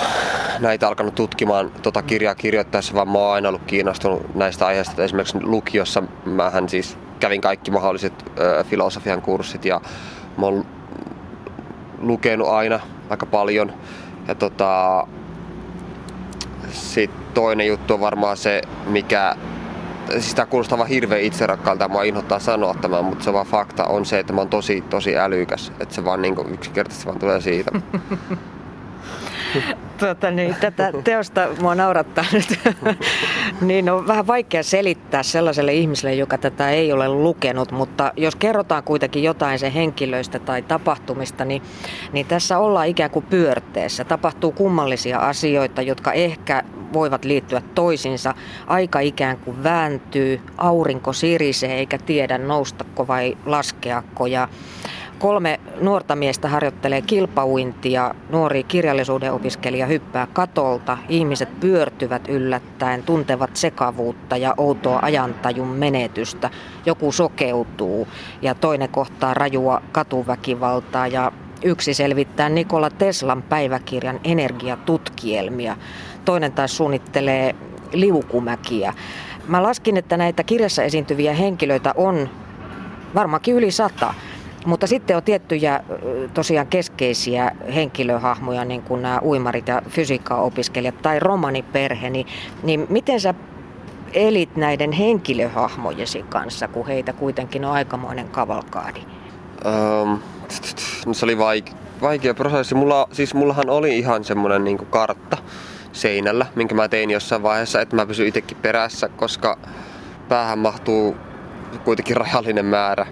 näitä 0.59 0.89
alkanut 0.89 1.15
tutkimaan 1.15 1.71
tota 1.83 2.03
kirjaa 2.03 2.35
kirjoittaessa, 2.35 2.95
vaan 2.95 3.09
mä 3.09 3.19
oon 3.19 3.35
aina 3.35 3.49
ollut 3.49 3.63
kiinnostunut 3.67 4.35
näistä 4.35 4.67
aiheista. 4.67 5.05
Esimerkiksi 5.05 5.39
lukiossa 5.43 6.03
mähän 6.25 6.69
siis 6.69 6.99
kävin 7.21 7.41
kaikki 7.41 7.71
mahdolliset 7.71 8.33
filosofian 8.65 9.23
kurssit 9.23 9.65
ja 9.65 9.81
mä 10.39 10.47
oon 10.47 10.67
lukenut 11.99 12.49
aina 12.49 12.81
aika 13.11 13.27
paljon. 13.27 13.73
Ja 14.29 14.35
tota, 14.35 15.07
sitten 16.71 17.35
toinen 17.35 17.67
juttu 17.67 17.95
on 17.95 18.01
varmaan 18.01 18.37
se, 18.37 18.63
mikä 18.87 19.37
siis 20.13 20.35
tämä 20.35 20.47
kuulostaa 20.47 20.79
vaan 20.79 20.89
hirveän 20.89 21.21
itserakkaalta, 21.21 21.89
mua 21.89 22.03
inhottaa 22.03 22.39
sanoa 22.39 22.75
tämän, 22.75 23.05
mutta 23.05 23.25
se 23.25 23.33
vaan 23.33 23.47
fakta 23.47 23.85
on 23.85 24.07
se, 24.07 24.19
että 24.19 24.33
mä 24.33 24.41
oon 24.41 24.49
tosi, 24.49 24.81
tosi 24.81 25.19
älykäs. 25.19 25.73
Että 25.81 25.95
se 25.95 26.05
vaan 26.05 26.23
niin 26.23 26.35
yksinkertaisesti 26.49 27.07
vaan 27.07 27.19
tulee 27.19 27.41
siitä. 27.41 27.71
Tuota, 29.99 30.31
niin, 30.31 30.55
tätä 30.55 30.93
teosta 31.05 31.49
mua 31.61 31.75
naurattaa 31.75 32.25
nyt. 32.33 32.59
niin 33.61 33.91
on 33.91 34.07
vähän 34.07 34.27
vaikea 34.27 34.63
selittää 34.63 35.23
sellaiselle 35.23 35.73
ihmiselle, 35.73 36.15
joka 36.15 36.39
tätä 36.39 36.71
ei 36.71 36.93
ole 36.93 37.09
lukenut, 37.09 37.73
mutta 37.73 38.13
jos 38.17 38.37
kerrotaan 38.37 38.83
kuitenkin 38.83 39.23
jotain 39.23 39.59
sen 39.59 39.73
henkilöistä 39.73 40.39
tai 40.39 40.63
tapahtumista, 40.63 41.45
niin, 41.45 41.63
niin 42.13 42.27
tässä 42.27 42.59
ollaan 42.59 42.87
ikään 42.87 43.11
kuin 43.11 43.25
pyörteessä. 43.31 44.05
Tapahtuu 44.05 44.53
kummallisia 44.53 45.19
asioita, 45.19 45.83
jotka 45.83 46.13
ehkä 46.13 46.63
voivat 46.93 47.25
liittyä 47.25 47.63
toisinsa. 47.75 48.35
Aika 48.67 49.01
ikään 49.01 49.37
kuin 49.37 49.63
vääntyy, 49.63 50.41
aurinko 50.57 51.13
sirisee 51.13 51.75
eikä 51.75 51.99
tiedä 51.99 52.39
noustako 52.39 53.07
vai 53.07 53.37
laskeako. 53.47 54.27
Ja 54.27 54.49
Kolme 55.19 55.61
nuorta 55.81 56.17
miestä 56.17 56.49
harjoittelee 56.49 57.03
kilpauintia. 57.03 58.15
Nuori 58.31 58.63
kirjallisuuden 58.63 59.33
opiskelija 59.33 59.87
hyppää 59.87 60.27
katolta. 60.33 60.99
Ihmiset 61.09 61.61
pyörtyvät 61.61 62.29
yllättäen, 62.29 63.03
tuntevat 63.03 63.57
sekavuutta 63.57 64.37
ja 64.37 64.55
outoa 64.57 64.99
ajantajun 65.03 65.69
menetystä. 65.69 66.51
Joku 66.87 67.13
sokeutuu 67.13 68.09
ja 68.43 68.55
toinen 68.55 68.89
kohtaa 68.89 69.35
rajua 69.35 69.83
katuväkivaltaa 69.93 71.07
ja 71.07 71.33
yksi 71.63 71.95
selvittää 71.95 72.49
Nikola 72.49 72.91
Teslan 72.91 73.43
päiväkirjan 73.43 74.21
energiatutkielmia. 74.25 75.77
Toinen 76.25 76.53
taas 76.53 76.77
suunnittelee 76.77 77.55
liukumäkiä. 77.93 78.95
Mä 79.49 79.63
laskin, 79.63 79.97
että 79.97 80.17
näitä 80.17 80.43
kirjassa 80.43 80.83
esiintyviä 80.83 81.35
henkilöitä 81.35 81.93
on 81.97 82.29
varmaankin 83.15 83.55
yli 83.55 83.71
sata. 83.71 84.15
Mutta 84.69 84.87
sitten 84.87 85.17
on 85.17 85.23
tiettyjä 85.23 85.81
tosiaan 86.35 86.67
keskeisiä 86.67 87.53
henkilöhahmoja, 87.75 88.65
niin 88.65 88.83
kuin 88.83 89.03
nämä 89.03 89.21
uimarit 89.23 89.69
ja 89.69 89.83
fysiikkaopiskelijat 89.89 91.03
tai 91.03 91.21
romaniperhe, 91.21 92.11
niin, 92.11 92.27
niin 92.63 92.87
miten 92.89 93.21
sä 93.21 93.35
elit 94.13 94.57
näiden 94.57 94.93
henkilöhahmojesi 94.93 96.23
kanssa, 96.29 96.69
kun 96.69 96.87
heitä 96.87 97.13
kuitenkin 97.13 97.65
on 97.65 97.73
aikamoinen 97.73 98.29
kavalkaadi? 98.29 99.01
Um, 100.03 100.19
se 101.13 101.27
oli 101.27 101.35
vaik- 101.35 101.75
vaikea 102.01 102.35
prosessi. 102.35 102.75
Mulla, 102.75 103.09
siis 103.13 103.35
mullahan 103.35 103.71
oli 103.71 103.99
ihan 103.99 104.25
semmoinen 104.25 104.65
niin 104.65 104.79
kartta 104.79 105.37
seinällä, 105.93 106.47
minkä 106.55 106.75
mä 106.75 106.89
tein 106.89 107.11
jossain 107.11 107.43
vaiheessa, 107.43 107.81
että 107.81 107.97
mä 107.97 108.07
pysyn 108.07 108.27
itsekin 108.27 108.59
perässä, 108.63 109.09
koska 109.09 109.59
päähän 110.29 110.59
mahtuu 110.59 111.17
kuitenkin 111.85 112.17
rajallinen 112.17 112.67
määrä 112.67 113.07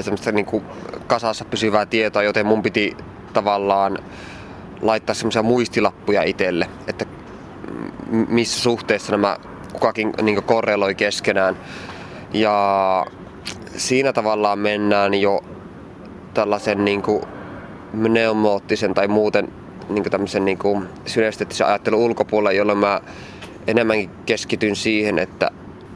semmoista 0.00 0.32
niin 0.32 0.46
kuin 0.46 0.64
kasassa 1.06 1.44
pysyvää 1.44 1.86
tietoa, 1.86 2.22
joten 2.22 2.46
mun 2.46 2.62
piti 2.62 2.96
tavallaan 3.32 3.98
laittaa 4.82 5.14
semmoisia 5.14 5.42
muistilappuja 5.42 6.22
itselle, 6.22 6.66
että 6.86 7.06
missä 8.10 8.60
suhteessa 8.60 9.12
nämä 9.12 9.36
kukakin 9.72 10.12
niin 10.22 10.42
korreloi 10.42 10.94
keskenään. 10.94 11.56
Ja 12.32 13.06
siinä 13.76 14.12
tavallaan 14.12 14.58
mennään 14.58 15.14
jo 15.14 15.40
tällaisen 16.34 16.84
niin 16.84 17.02
kuin 17.02 17.22
pneumoottisen 18.02 18.94
tai 18.94 19.08
muuten 19.08 19.48
niin 19.88 20.02
kuin 20.02 20.10
tämmöisen 20.10 20.44
niin 20.44 20.58
kuin 20.58 20.88
synesteettisen 21.06 21.66
ajattelun 21.66 22.00
ulkopuolelle, 22.00 22.54
jolloin 22.54 22.78
mä 22.78 23.00
enemmänkin 23.66 24.10
keskityn 24.26 24.76
siihen, 24.76 25.18
että 25.18 25.50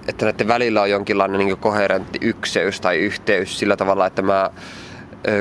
että 0.09 0.25
näiden 0.25 0.49
välillä 0.49 0.83
on 0.83 0.91
jonkinlainen 0.91 1.39
niin 1.39 1.59
koherentti 1.59 2.19
ykseys 2.23 2.81
tai 2.81 2.99
yhteys 2.99 3.59
sillä 3.59 3.77
tavalla, 3.77 4.07
että 4.07 4.23
mä 4.23 4.51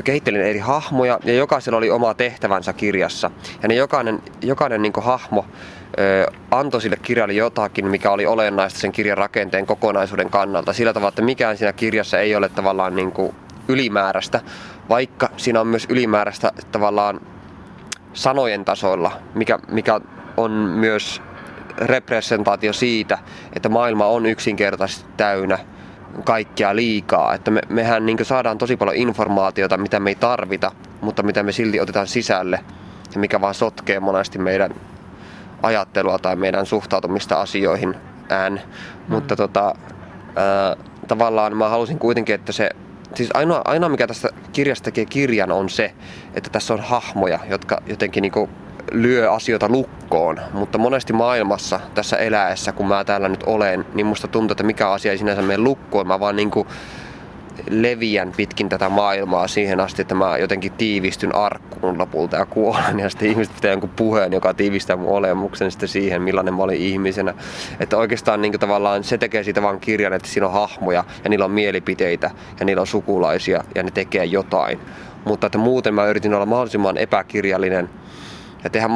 kehittelin 0.03 0.41
eri 0.41 0.59
hahmoja 0.59 1.19
ja 1.23 1.33
jokaisella 1.33 1.77
oli 1.77 1.91
oma 1.91 2.13
tehtävänsä 2.13 2.73
kirjassa. 2.73 3.31
Ja 3.61 3.67
ne 3.67 3.75
jokainen, 3.75 4.21
jokainen 4.41 4.81
niin 4.81 4.93
hahmo 5.01 5.45
ö, 5.99 6.31
antoi 6.51 6.81
sille 6.81 6.97
kirjalle 7.01 7.33
jotakin, 7.33 7.87
mikä 7.87 8.11
oli 8.11 8.25
olennaista 8.25 8.79
sen 8.79 8.91
kirjan 8.91 9.17
rakenteen 9.17 9.65
kokonaisuuden 9.65 10.29
kannalta. 10.29 10.73
Sillä 10.73 10.93
tavalla, 10.93 11.09
että 11.09 11.21
mikään 11.21 11.57
siinä 11.57 11.73
kirjassa 11.73 12.19
ei 12.19 12.35
ole 12.35 12.49
tavallaan 12.49 12.95
niin 12.95 13.13
ylimääräistä, 13.67 14.41
vaikka 14.89 15.29
siinä 15.37 15.61
on 15.61 15.67
myös 15.67 15.85
ylimääräistä 15.89 16.51
tavallaan 16.71 17.21
sanojen 18.13 18.65
tasolla, 18.65 19.11
mikä, 19.33 19.59
mikä 19.71 20.01
on 20.37 20.51
myös 20.51 21.21
representaatio 21.77 22.73
siitä, 22.73 23.17
että 23.53 23.69
maailma 23.69 24.05
on 24.05 24.25
yksinkertaisesti 24.25 25.05
täynnä 25.17 25.59
kaikkea 26.23 26.75
liikaa. 26.75 27.33
Että 27.33 27.51
me, 27.51 27.61
mehän 27.69 28.05
niin 28.05 28.25
saadaan 28.25 28.57
tosi 28.57 28.77
paljon 28.77 28.95
informaatiota, 28.95 29.77
mitä 29.77 29.99
me 29.99 30.09
ei 30.09 30.15
tarvita, 30.15 30.71
mutta 31.01 31.23
mitä 31.23 31.43
me 31.43 31.51
silti 31.51 31.79
otetaan 31.79 32.07
sisälle 32.07 32.59
ja 33.13 33.19
mikä 33.19 33.41
vaan 33.41 33.53
sotkee 33.53 33.99
monesti 33.99 34.39
meidän 34.39 34.75
ajattelua 35.63 36.19
tai 36.19 36.35
meidän 36.35 36.65
suhtautumista 36.65 37.41
asioihin 37.41 37.95
ään. 38.29 38.53
Mm. 38.53 39.15
Mutta 39.15 39.35
tota, 39.35 39.75
ää, 40.35 40.75
tavallaan 41.07 41.57
mä 41.57 41.69
halusin 41.69 41.99
kuitenkin, 41.99 42.35
että 42.35 42.51
se 42.51 42.69
Siis 43.15 43.29
ainoa, 43.33 43.61
ainoa 43.65 43.89
mikä 43.89 44.07
tästä 44.07 44.29
kirjasta 44.51 44.83
tekee 44.85 45.05
kirjan 45.05 45.51
on 45.51 45.69
se, 45.69 45.93
että 46.33 46.49
tässä 46.49 46.73
on 46.73 46.79
hahmoja, 46.79 47.39
jotka 47.49 47.81
jotenkin 47.87 48.21
niinku 48.21 48.49
lyö 48.93 49.31
asioita 49.31 49.69
lukkoon, 49.69 50.39
mutta 50.53 50.77
monesti 50.77 51.13
maailmassa 51.13 51.79
tässä 51.93 52.17
eläessä, 52.17 52.71
kun 52.71 52.87
mä 52.87 53.03
täällä 53.03 53.29
nyt 53.29 53.43
olen, 53.43 53.85
niin 53.93 54.05
musta 54.05 54.27
tuntuu, 54.27 54.53
että 54.53 54.63
mikä 54.63 54.89
asia 54.89 55.11
ei 55.11 55.17
sinänsä 55.17 55.41
mene 55.41 55.57
lukkoon. 55.57 56.07
Mä 56.07 56.19
vaan 56.19 56.35
niinku 56.35 56.67
leviän 57.69 58.31
pitkin 58.37 58.69
tätä 58.69 58.89
maailmaa 58.89 59.47
siihen 59.47 59.79
asti, 59.79 60.01
että 60.01 60.15
mä 60.15 60.37
jotenkin 60.37 60.71
tiivistyn 60.71 61.35
arkkuun 61.35 61.97
lopulta 61.97 62.37
ja 62.37 62.45
kuolen. 62.45 62.99
Ja 62.99 63.09
sitten 63.09 63.29
ihmiset 63.29 63.55
pitää 63.55 63.71
jonkun 63.71 63.89
puheen, 63.89 64.33
joka 64.33 64.53
tiivistää 64.53 64.95
mun 64.95 65.17
olemuksen 65.17 65.71
sitten 65.71 65.89
siihen, 65.89 66.21
millainen 66.21 66.53
mä 66.53 66.63
olin 66.63 66.81
ihmisenä. 66.81 67.33
Että 67.79 67.97
oikeastaan 67.97 68.41
niin 68.41 68.59
tavallaan 68.59 69.03
se 69.03 69.17
tekee 69.17 69.43
siitä 69.43 69.61
vaan 69.61 69.79
kirjan, 69.79 70.13
että 70.13 70.27
siinä 70.27 70.47
on 70.47 70.53
hahmoja 70.53 71.03
ja 71.23 71.29
niillä 71.29 71.45
on 71.45 71.51
mielipiteitä 71.51 72.31
ja 72.59 72.65
niillä 72.65 72.81
on 72.81 72.87
sukulaisia 72.87 73.63
ja 73.75 73.83
ne 73.83 73.91
tekee 73.91 74.25
jotain. 74.25 74.79
Mutta 75.25 75.47
että 75.47 75.57
muuten 75.57 75.93
mä 75.93 76.05
yritin 76.05 76.33
olla 76.33 76.45
mahdollisimman 76.45 76.97
epäkirjallinen– 76.97 77.89
ja 78.63 78.69
tehdä 78.69 78.89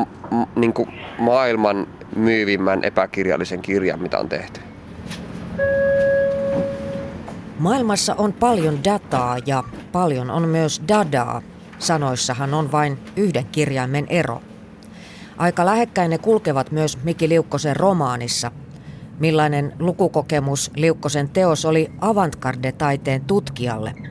niin 0.56 0.74
kuin 0.74 0.90
maailman 1.18 1.88
myyvimmän 2.16 2.84
epäkirjallisen 2.84 3.62
kirjan, 3.62 4.02
mitä 4.02 4.20
on 4.20 4.30
tehty. 4.30 4.60
Maailmassa 7.60 8.16
on 8.16 8.34
paljon 8.34 8.84
dataa 8.84 9.38
ja 9.46 9.64
paljon 9.92 10.32
on 10.32 10.48
myös 10.48 10.82
dadaa. 10.88 11.42
Sanoissahan 11.80 12.54
on 12.54 12.72
vain 12.72 13.00
yhden 13.16 13.46
kirjaimen 13.46 14.06
ero. 14.10 14.42
Aika 15.38 15.66
lähekkäin 15.66 16.10
ne 16.10 16.18
kulkevat 16.18 16.72
myös 16.72 17.04
Miki 17.04 17.30
Liukkosen 17.30 17.76
romaanissa. 17.76 18.52
Millainen 19.20 19.74
lukukokemus 19.80 20.72
Liukkosen 20.76 21.30
teos 21.30 21.66
oli 21.66 21.92
avantgarde-taiteen 22.02 23.22
tutkijalle– 23.22 23.96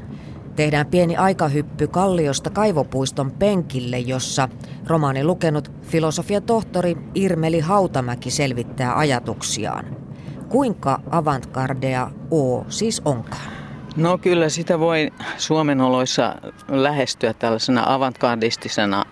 Tehdään 0.57 0.87
pieni 0.87 1.17
aikahyppy 1.17 1.87
Kalliosta 1.87 2.51
kaivopuiston 2.51 3.31
penkille, 3.31 3.99
jossa 3.99 4.49
romaani 4.87 5.25
lukenut 5.25 5.73
filosofian 5.83 6.43
tohtori 6.43 6.97
Irmeli 7.15 7.61
Hautamäki 7.61 8.31
selvittää 8.31 8.99
ajatuksiaan. 8.99 9.97
Kuinka 10.49 11.01
avantgardea 11.11 12.11
O 12.31 12.65
siis 12.69 13.03
onkaan? 13.05 13.51
No 13.97 14.19
kyllä 14.19 14.49
sitä 14.49 14.79
voi 14.79 15.11
Suomen 15.37 15.81
oloissa 15.81 16.35
lähestyä 16.69 17.35
tällaisena 17.35 17.83
avantgardistisena 17.87 19.05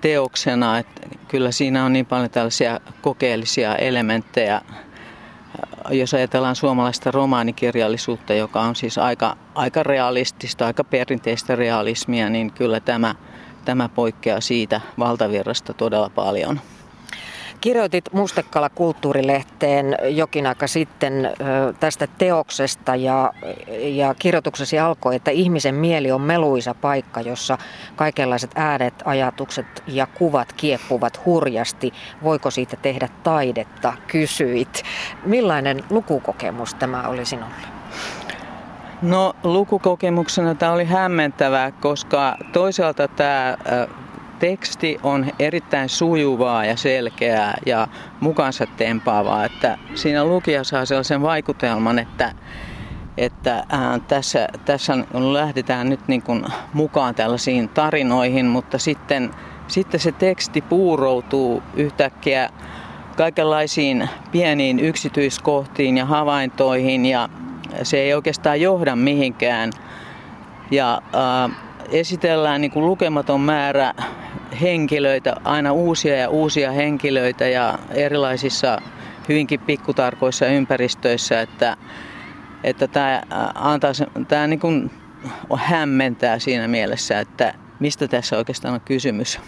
teoksena, 0.00 0.78
että 0.78 1.08
kyllä 1.28 1.50
siinä 1.50 1.84
on 1.84 1.92
niin 1.92 2.06
paljon 2.06 2.30
tällaisia 2.30 2.80
kokeellisia 3.02 3.76
elementtejä 3.76 4.60
jos 5.90 6.14
ajatellaan 6.14 6.56
suomalaista 6.56 7.10
romaanikirjallisuutta, 7.10 8.34
joka 8.34 8.60
on 8.60 8.76
siis 8.76 8.98
aika, 8.98 9.36
aika 9.54 9.82
realistista, 9.82 10.66
aika 10.66 10.84
perinteistä 10.84 11.56
realismia, 11.56 12.28
niin 12.30 12.52
kyllä 12.52 12.80
tämä, 12.80 13.14
tämä 13.64 13.88
poikkeaa 13.88 14.40
siitä 14.40 14.80
valtavirrasta 14.98 15.74
todella 15.74 16.10
paljon. 16.10 16.60
Kirjoitit 17.64 18.12
Mustekala 18.12 18.68
kulttuurilehteen 18.68 19.96
jokin 20.08 20.46
aika 20.46 20.66
sitten 20.66 21.30
tästä 21.80 22.06
teoksesta 22.06 22.96
ja, 22.96 23.32
ja 23.78 24.14
kirjoituksesi 24.14 24.78
alkoi, 24.78 25.16
että 25.16 25.30
ihmisen 25.30 25.74
mieli 25.74 26.12
on 26.12 26.20
meluisa 26.20 26.74
paikka, 26.74 27.20
jossa 27.20 27.58
kaikenlaiset 27.96 28.50
äänet, 28.54 28.94
ajatukset 29.04 29.66
ja 29.86 30.06
kuvat 30.06 30.52
kieppuvat 30.52 31.24
hurjasti. 31.26 31.92
Voiko 32.22 32.50
siitä 32.50 32.76
tehdä 32.76 33.08
taidetta, 33.22 33.92
kysyit. 34.06 34.82
Millainen 35.26 35.84
lukukokemus 35.90 36.74
tämä 36.74 37.08
oli 37.08 37.24
sinulle? 37.24 37.54
No 39.02 39.36
lukukokemuksena 39.44 40.54
tämä 40.54 40.72
oli 40.72 40.84
hämmentävää, 40.84 41.70
koska 41.70 42.36
toisaalta 42.52 43.08
tämä 43.08 43.56
teksti 44.44 44.98
on 45.02 45.26
erittäin 45.38 45.88
sujuvaa 45.88 46.64
ja 46.64 46.76
selkeää 46.76 47.58
ja 47.66 47.88
mukansa 48.20 48.66
tempaavaa, 48.66 49.44
että 49.44 49.78
siinä 49.94 50.24
lukija 50.24 50.64
saa 50.64 50.84
sellaisen 50.84 51.22
vaikutelman, 51.22 51.98
että, 51.98 52.32
että 53.16 53.64
ää, 53.68 53.98
tässä, 54.08 54.48
tässä 54.64 54.96
lähdetään 55.32 55.90
nyt 55.90 56.08
niin 56.08 56.22
kuin 56.22 56.44
mukaan 56.72 57.14
tällaisiin 57.14 57.68
tarinoihin, 57.68 58.46
mutta 58.46 58.78
sitten, 58.78 59.30
sitten 59.68 60.00
se 60.00 60.12
teksti 60.12 60.60
puuroutuu 60.60 61.62
yhtäkkiä 61.74 62.50
kaikenlaisiin 63.16 64.08
pieniin 64.32 64.80
yksityiskohtiin 64.80 65.96
ja 65.96 66.06
havaintoihin 66.06 67.06
ja 67.06 67.28
se 67.82 67.96
ei 67.96 68.14
oikeastaan 68.14 68.60
johda 68.60 68.96
mihinkään. 68.96 69.70
Ja 70.70 71.02
ää, 71.12 71.50
esitellään 71.90 72.60
niin 72.60 72.70
kuin 72.70 72.86
lukematon 72.86 73.40
määrä 73.40 73.94
henkilöitä, 74.60 75.36
aina 75.44 75.72
uusia 75.72 76.16
ja 76.16 76.28
uusia 76.28 76.72
henkilöitä 76.72 77.48
ja 77.48 77.78
erilaisissa 77.90 78.78
hyvinkin 79.28 79.60
pikkutarkoissa 79.60 80.46
ympäristöissä, 80.46 81.40
että, 81.40 81.76
että 82.64 82.88
tämä, 82.88 83.22
antaa, 83.54 83.92
tämä 84.28 84.46
niin 84.46 84.60
kuin 84.60 84.90
hämmentää 85.56 86.38
siinä 86.38 86.68
mielessä, 86.68 87.20
että 87.20 87.54
mistä 87.80 88.08
tässä 88.08 88.36
oikeastaan 88.38 88.74
on 88.74 88.80
kysymys. 88.80 89.40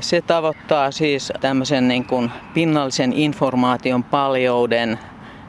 Se 0.00 0.20
tavoittaa 0.20 0.90
siis 0.90 1.32
tämmöisen 1.40 1.88
niin 1.88 2.04
kuin 2.04 2.30
pinnallisen 2.54 3.12
informaation 3.12 4.04
paljouden, 4.04 4.98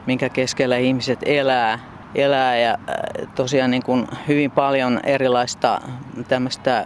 minkä 0.06 0.28
keskellä 0.28 0.76
ihmiset 0.76 1.18
elää, 1.26 1.78
elää 2.14 2.58
ja 2.58 2.70
äh, 2.70 3.28
tosiaan 3.34 3.70
niin 3.70 3.82
kuin 3.82 4.06
hyvin 4.28 4.50
paljon 4.50 5.00
erilaista 5.02 5.80
tämmöistä 6.28 6.84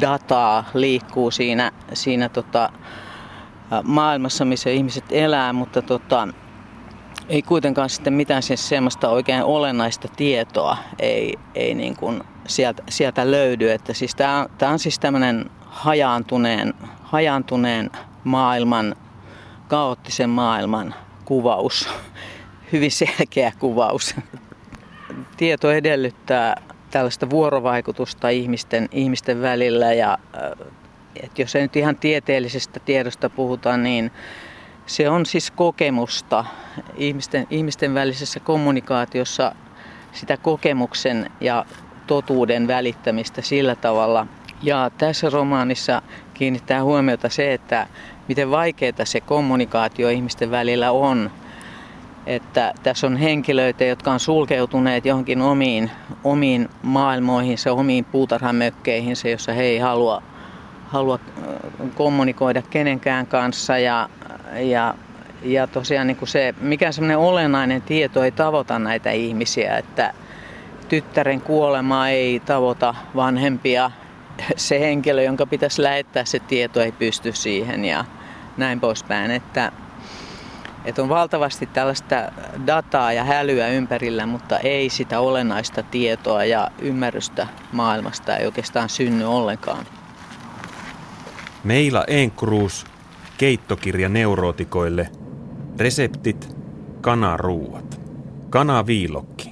dataa 0.00 0.64
liikkuu 0.74 1.30
siinä, 1.30 1.72
siinä 1.92 2.28
tota, 2.28 2.72
maailmassa, 3.84 4.44
missä 4.44 4.70
ihmiset 4.70 5.04
elää, 5.10 5.52
mutta 5.52 5.82
tota, 5.82 6.28
ei 7.28 7.42
kuitenkaan 7.42 7.90
sitten 7.90 8.12
mitään 8.12 8.42
siis 8.42 8.68
semmoista 8.68 9.08
oikein 9.08 9.42
olennaista 9.44 10.08
tietoa 10.16 10.76
ei, 10.98 11.38
ei 11.54 11.74
niin 11.74 11.96
kuin 11.96 12.22
sieltä, 12.46 12.82
sieltä 12.88 13.30
löydy. 13.30 13.70
Että 13.70 13.94
siis 13.94 14.14
tämä, 14.14 14.46
tämä 14.58 14.72
on 14.72 14.78
siis 14.78 14.98
tämmöinen 14.98 15.50
hajaantuneen, 15.60 16.74
hajaantuneen 17.02 17.90
maailman, 18.24 18.96
kaoottisen 19.68 20.30
maailman 20.30 20.94
kuvaus. 21.24 21.88
Hyvin 22.72 22.90
selkeä 22.90 23.52
kuvaus. 23.58 24.14
Tieto 25.36 25.70
edellyttää 25.70 26.69
tällaista 26.90 27.30
vuorovaikutusta 27.30 28.28
ihmisten, 28.28 28.88
ihmisten 28.92 29.42
välillä 29.42 29.92
ja 29.92 30.18
että 31.16 31.42
jos 31.42 31.54
ei 31.54 31.62
nyt 31.62 31.76
ihan 31.76 31.96
tieteellisestä 31.96 32.80
tiedosta 32.80 33.30
puhuta, 33.30 33.76
niin 33.76 34.10
se 34.86 35.10
on 35.10 35.26
siis 35.26 35.50
kokemusta 35.50 36.44
ihmisten, 36.96 37.46
ihmisten 37.50 37.94
välisessä 37.94 38.40
kommunikaatiossa 38.40 39.54
sitä 40.12 40.36
kokemuksen 40.36 41.30
ja 41.40 41.66
totuuden 42.06 42.66
välittämistä 42.66 43.42
sillä 43.42 43.74
tavalla. 43.74 44.26
Ja 44.62 44.90
tässä 44.98 45.30
romaanissa 45.30 46.02
kiinnittää 46.34 46.82
huomiota 46.84 47.28
se, 47.28 47.52
että 47.52 47.86
miten 48.28 48.50
vaikeaa 48.50 49.04
se 49.04 49.20
kommunikaatio 49.20 50.08
ihmisten 50.08 50.50
välillä 50.50 50.90
on. 50.90 51.30
Että 52.30 52.74
tässä 52.82 53.06
on 53.06 53.16
henkilöitä, 53.16 53.84
jotka 53.84 54.12
on 54.12 54.20
sulkeutuneet 54.20 55.06
johonkin 55.06 55.42
omiin, 55.42 55.90
omiin 56.24 56.68
maailmoihinsa, 56.82 57.72
omiin 57.72 58.04
puutarhamökkeihinsä, 58.04 59.28
jossa 59.28 59.52
he 59.52 59.62
ei 59.62 59.78
halua, 59.78 60.22
halua 60.86 61.18
kommunikoida 61.94 62.62
kenenkään 62.62 63.26
kanssa. 63.26 63.78
Ja, 63.78 64.08
ja, 64.60 64.94
ja 65.42 65.66
tosiaan 65.66 66.06
niin 66.06 66.16
kuin 66.16 66.28
se, 66.28 66.54
mikä 66.60 66.92
semmoinen 66.92 67.18
olennainen 67.18 67.82
tieto 67.82 68.24
ei 68.24 68.32
tavoita 68.32 68.78
näitä 68.78 69.10
ihmisiä, 69.10 69.78
että 69.78 70.14
tyttären 70.88 71.40
kuolema 71.40 72.08
ei 72.08 72.40
tavoita 72.40 72.94
vanhempia. 73.16 73.90
Se 74.56 74.80
henkilö, 74.80 75.22
jonka 75.22 75.46
pitäisi 75.46 75.82
lähettää 75.82 76.24
se 76.24 76.38
tieto, 76.38 76.80
ei 76.80 76.92
pysty 76.92 77.32
siihen 77.32 77.84
ja 77.84 78.04
näin 78.56 78.80
poispäin. 78.80 79.30
Että, 79.30 79.72
että 80.84 81.02
on 81.02 81.08
valtavasti 81.08 81.66
tällaista 81.66 82.16
dataa 82.66 83.12
ja 83.12 83.24
hälyä 83.24 83.68
ympärillä, 83.68 84.26
mutta 84.26 84.58
ei 84.58 84.88
sitä 84.88 85.20
olennaista 85.20 85.82
tietoa 85.82 86.44
ja 86.44 86.70
ymmärrystä 86.78 87.46
maailmasta 87.72 88.36
ei 88.36 88.46
oikeastaan 88.46 88.88
synny 88.88 89.24
ollenkaan. 89.24 89.86
Meila 91.64 92.04
Enkruus, 92.06 92.86
keittokirja 93.38 94.08
neurootikoille, 94.08 95.08
reseptit, 95.78 96.56
kanaruuat, 97.00 98.00
kanaviilokki. 98.50 99.50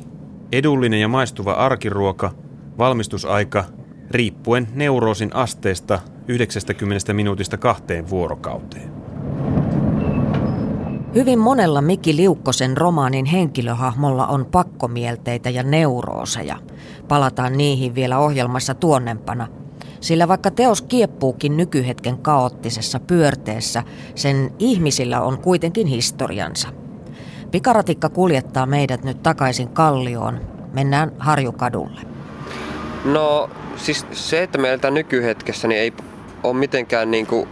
Edullinen 0.52 1.00
ja 1.00 1.08
maistuva 1.08 1.52
arkiruoka, 1.52 2.30
valmistusaika 2.78 3.64
riippuen 4.10 4.68
neuroosin 4.74 5.36
asteesta 5.36 6.00
90 6.28 7.14
minuutista 7.14 7.56
kahteen 7.56 8.10
vuorokauteen. 8.10 8.97
Hyvin 11.18 11.38
monella 11.38 11.83
Miki 11.83 12.16
Liukkosen 12.16 12.76
romaanin 12.76 13.24
henkilöhahmolla 13.24 14.26
on 14.26 14.46
pakkomielteitä 14.46 15.50
ja 15.50 15.62
neurooseja. 15.62 16.57
Palataan 17.09 17.57
niihin 17.57 17.94
vielä 17.94 18.18
ohjelmassa 18.18 18.74
tuonnempana. 18.74 19.46
Sillä 20.00 20.28
vaikka 20.28 20.50
teos 20.50 20.83
kieppuukin 20.83 21.57
nykyhetken 21.57 22.18
kaoottisessa 22.18 23.00
pyörteessä, 23.00 23.83
sen 24.14 24.50
ihmisillä 24.59 25.20
on 25.20 25.38
kuitenkin 25.38 25.87
historiansa. 25.87 26.68
Pikaratikka 27.50 28.09
kuljettaa 28.09 28.66
meidät 28.66 29.04
nyt 29.04 29.22
takaisin 29.22 29.68
Kallioon. 29.68 30.40
Mennään 30.72 31.12
Harjukadulle. 31.18 32.00
No 33.04 33.50
siis 33.76 34.07
se, 34.12 34.42
että 34.42 34.59
meiltä 34.59 34.90
nykyhetkessä 34.90 35.68
niin 35.68 35.81
ei 35.81 35.92
ole 36.42 36.54
mitenkään 36.57 37.11
niin 37.11 37.26
kuin, 37.26 37.48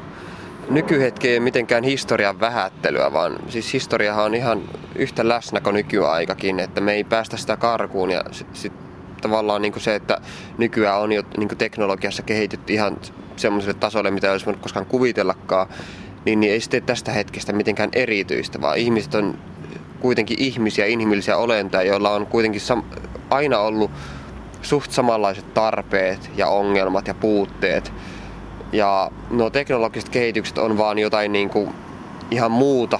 nykyhetki 0.71 1.29
ei 1.29 1.41
mitenkään 1.41 1.85
historian 1.85 2.41
vähättelyä, 2.41 3.13
vaan 3.13 3.37
siis 3.49 3.73
historiahan 3.73 4.25
on 4.25 4.35
ihan 4.35 4.63
yhtä 4.95 5.29
läsnä 5.29 5.61
kuin 5.61 5.75
nykyaikakin, 5.75 6.61
että 6.61 6.81
me 6.81 6.93
ei 6.93 7.05
päästä 7.05 7.37
sitä 7.37 7.57
karkuun 7.57 8.11
ja 8.11 8.23
sit, 8.31 8.47
sit 8.53 8.73
tavallaan 9.21 9.63
niin 9.63 9.73
kuin 9.73 9.83
se, 9.83 9.95
että 9.95 10.21
nykyään 10.59 11.01
on 11.01 11.13
jo 11.13 11.23
niin 11.37 11.49
kuin 11.49 11.59
teknologiassa 11.59 12.23
kehitytty 12.23 12.73
ihan 12.73 12.97
semmoiselle 13.37 13.75
tasolle, 13.81 14.11
mitä 14.11 14.27
ei 14.27 14.33
olisi 14.33 14.47
voinut 14.47 14.63
koskaan 14.63 14.87
kuvitellakaan, 14.87 15.69
niin, 16.25 16.41
niin 16.41 16.53
ei 16.53 16.61
sitten 16.61 16.83
tästä 16.83 17.13
hetkestä 17.13 17.53
mitenkään 17.53 17.91
erityistä, 17.93 18.61
vaan 18.61 18.79
ihmiset 18.79 19.15
on 19.15 19.39
kuitenkin 20.01 20.41
ihmisiä, 20.41 20.87
inhimillisiä 20.87 21.37
olentoja, 21.37 21.83
joilla 21.83 22.11
on 22.11 22.27
kuitenkin 22.27 22.61
sam- 22.61 23.01
aina 23.31 23.59
ollut 23.59 23.91
suht 24.63 24.91
samanlaiset 24.91 25.55
tarpeet 25.55 26.31
ja 26.37 26.49
ongelmat 26.49 27.09
ja 27.09 27.15
puutteet. 27.15 27.93
Ja 28.73 29.11
nuo 29.31 29.51
teknologiset 29.51 30.09
kehitykset 30.09 30.59
on 30.59 30.79
vaan 30.79 30.99
jotain 30.99 31.33
niin 31.33 31.51
kuin 31.51 31.75
ihan 32.31 32.51
muuta, 32.51 32.99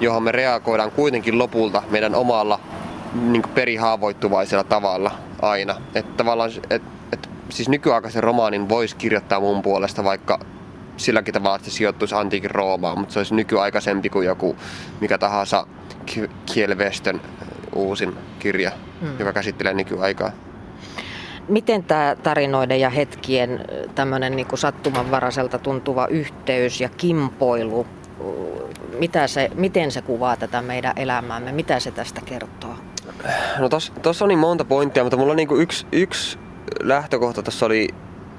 johon 0.00 0.22
me 0.22 0.32
reagoidaan 0.32 0.90
kuitenkin 0.90 1.38
lopulta 1.38 1.82
meidän 1.90 2.14
omalla 2.14 2.60
niin 3.14 3.42
kuin 3.42 3.52
perihaavoittuvaisella 3.52 4.64
tavalla 4.64 5.10
aina. 5.42 5.74
Että 5.94 6.12
tavallaan, 6.16 6.50
et, 6.70 6.82
et, 7.12 7.28
siis 7.48 7.68
nykyaikaisen 7.68 8.22
romaanin 8.22 8.68
voisi 8.68 8.96
kirjoittaa 8.96 9.40
mun 9.40 9.62
puolesta 9.62 10.04
vaikka 10.04 10.38
silläkin 10.96 11.34
tavalla, 11.34 11.56
että 11.56 11.70
se 11.70 11.76
sijoittuisi 11.76 12.14
antiikin 12.14 12.50
Roomaan, 12.50 12.98
mutta 12.98 13.12
se 13.12 13.18
olisi 13.18 13.34
nykyaikaisempi 13.34 14.08
kuin 14.08 14.26
joku 14.26 14.56
mikä 15.00 15.18
tahansa 15.18 15.66
Kiel 16.46 16.78
Western 16.78 17.20
uusin 17.74 18.16
kirja, 18.38 18.72
hmm. 19.00 19.18
joka 19.18 19.32
käsittelee 19.32 19.74
nykyaikaa. 19.74 20.30
Miten 21.48 21.84
tämä 21.84 22.16
tarinoiden 22.22 22.80
ja 22.80 22.90
hetkien 22.90 23.64
tämmöinen 23.94 24.36
niin 24.36 24.46
sattumanvaraiselta 24.54 25.58
tuntuva 25.58 26.06
yhteys 26.06 26.80
ja 26.80 26.88
kimpoilu, 26.88 27.86
mitä 28.98 29.26
se, 29.26 29.50
miten 29.54 29.92
se 29.92 30.02
kuvaa 30.02 30.36
tätä 30.36 30.62
meidän 30.62 30.92
elämäämme, 30.96 31.52
mitä 31.52 31.80
se 31.80 31.90
tästä 31.90 32.20
kertoo? 32.24 32.74
No 33.58 33.68
tuossa 34.02 34.24
on 34.24 34.28
niin 34.28 34.38
monta 34.38 34.64
pointtia, 34.64 35.02
mutta 35.02 35.16
mulla 35.16 35.34
niin 35.34 35.48
kuin 35.48 35.62
yksi, 35.62 35.86
yksi 35.92 36.38
lähtökohta 36.80 37.42
tässä 37.42 37.66
oli 37.66 37.88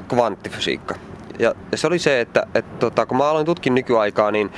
kvanttifysiikka. 0.08 0.96
Ja, 1.39 1.54
ja 1.72 1.78
se 1.78 1.88
oli 1.88 2.00
se, 2.00 2.22
että, 2.22 2.48
että 2.56 2.80
tota, 2.80 3.06
kun 3.06 3.17
mä 3.17 3.30
aloin 3.30 3.46
tutkin 3.46 3.76
nykyaikaa, 3.76 4.32
niin 4.32 4.52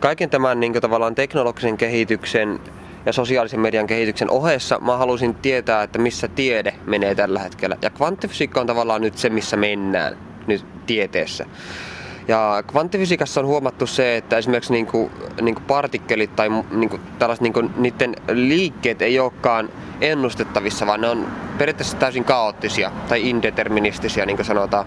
kaiken 0.00 0.30
tämän 0.30 0.60
niin 0.60 0.72
kuin, 0.72 0.82
tavallaan 0.82 1.14
teknologisen 1.14 1.76
kehityksen 1.76 2.60
ja 3.06 3.12
sosiaalisen 3.12 3.60
median 3.60 3.86
kehityksen 3.86 4.30
ohessa 4.30 4.78
mä 4.80 4.96
halusin 4.96 5.34
tietää, 5.34 5.82
että 5.82 5.98
missä 5.98 6.28
tiede 6.28 6.74
menee 6.86 7.14
tällä 7.14 7.40
hetkellä. 7.40 7.76
Ja 7.82 7.90
kvanttifysiikka 7.90 8.60
on 8.60 8.66
tavallaan 8.66 9.00
nyt 9.00 9.18
se, 9.18 9.30
missä 9.30 9.56
mennään 9.56 10.18
nyt 10.46 10.64
tieteessä. 10.86 11.46
Ja 12.28 12.62
kvanttifysiikassa 12.66 13.40
on 13.40 13.46
huomattu 13.46 13.86
se, 13.86 14.16
että 14.16 14.38
esimerkiksi 14.38 14.72
niin 14.72 14.86
kuin, 14.86 15.10
niin 15.40 15.54
kuin 15.54 15.64
partikkelit 15.64 16.36
tai 16.36 16.48
niin 16.70 16.90
kuin 16.90 17.02
tällaiset, 17.18 17.42
niin 17.42 17.52
kuin, 17.52 17.70
niiden 17.76 18.16
liikkeet 18.32 19.02
ei 19.02 19.18
olekaan 19.18 19.68
ennustettavissa, 20.00 20.86
vaan 20.86 21.00
ne 21.00 21.08
on 21.08 21.26
periaatteessa 21.58 21.96
täysin 21.96 22.24
kaoottisia 22.24 22.92
tai 23.08 23.28
indeterministisia, 23.28 24.26
niin 24.26 24.36
kuin 24.36 24.46
sanotaan. 24.46 24.86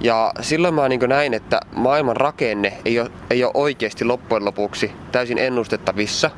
Ja 0.00 0.32
silloin 0.40 0.74
mä 0.74 0.88
niin 0.88 1.00
näin, 1.08 1.34
että 1.34 1.60
maailman 1.74 2.16
rakenne 2.16 2.72
ei 2.84 3.00
ole, 3.00 3.10
ei 3.30 3.44
ole 3.44 3.52
oikeasti 3.54 4.04
loppujen 4.04 4.44
lopuksi 4.44 4.92
täysin 5.12 5.38
ennustettavissa, 5.38 6.30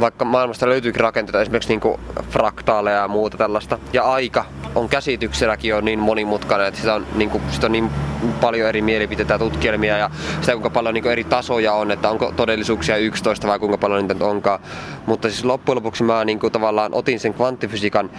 vaikka 0.00 0.24
maailmasta 0.24 0.68
löytyykin 0.68 1.00
rakenteita, 1.00 1.42
esimerkiksi 1.42 1.68
niin 1.68 1.80
kuin 1.80 2.00
fraktaaleja 2.30 2.96
ja 2.96 3.08
muuta 3.08 3.36
tällaista. 3.36 3.78
Ja 3.92 4.02
aika 4.02 4.44
on 4.74 4.88
käsitykselläkin 4.88 5.68
jo 5.68 5.80
niin 5.80 5.98
monimutkainen, 5.98 6.66
että 6.66 6.80
sitä 6.80 6.94
on, 6.94 7.06
niin 7.14 7.30
kuin, 7.30 7.42
sitä 7.50 7.66
on 7.66 7.72
niin 7.72 7.90
paljon 8.40 8.68
eri 8.68 8.82
mielipiteitä 8.82 9.34
ja 9.34 9.38
tutkielmia 9.38 9.98
ja 9.98 10.10
sitä 10.40 10.52
kuinka 10.52 10.70
paljon 10.70 10.94
niin 10.94 11.02
kuin 11.02 11.12
eri 11.12 11.24
tasoja 11.24 11.72
on, 11.72 11.90
että 11.90 12.10
onko 12.10 12.32
todellisuuksia 12.36 12.96
11 12.96 13.48
vai 13.48 13.58
kuinka 13.58 13.78
paljon 13.78 14.08
niitä 14.08 14.24
onkaan. 14.24 14.60
Mutta 15.06 15.28
siis 15.28 15.44
loppujen 15.44 15.76
lopuksi 15.76 16.04
mä 16.04 16.24
niin 16.24 16.38
kuin, 16.38 16.52
tavallaan 16.52 16.94
otin 16.94 17.20
sen 17.20 17.34
kvanttifysiikan 17.34 18.10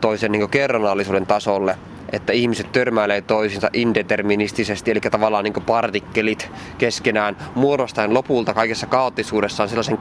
toisen 0.00 0.32
niin 0.32 0.50
kerronallisuuden 0.50 1.26
tasolle 1.26 1.78
että 2.12 2.32
ihmiset 2.32 2.72
törmäilee 2.72 3.20
toisinsa 3.20 3.70
indeterministisesti, 3.72 4.90
eli 4.90 5.00
tavallaan 5.00 5.44
niin 5.44 5.54
partikkelit 5.66 6.50
keskenään 6.78 7.36
muodostaen 7.54 8.14
lopulta 8.14 8.54
kaikessa 8.54 8.86
kaoottisuudessaan 8.86 9.68
sellaisen, 9.68 9.98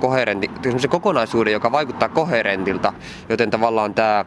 sellaisen 0.64 0.90
kokonaisuuden, 0.90 1.54
joka 1.54 1.72
vaikuttaa 1.72 2.10
koherentilta, 2.10 2.94
joten 3.30 3.50
tavallaan 3.50 3.94
tämä 3.94 4.26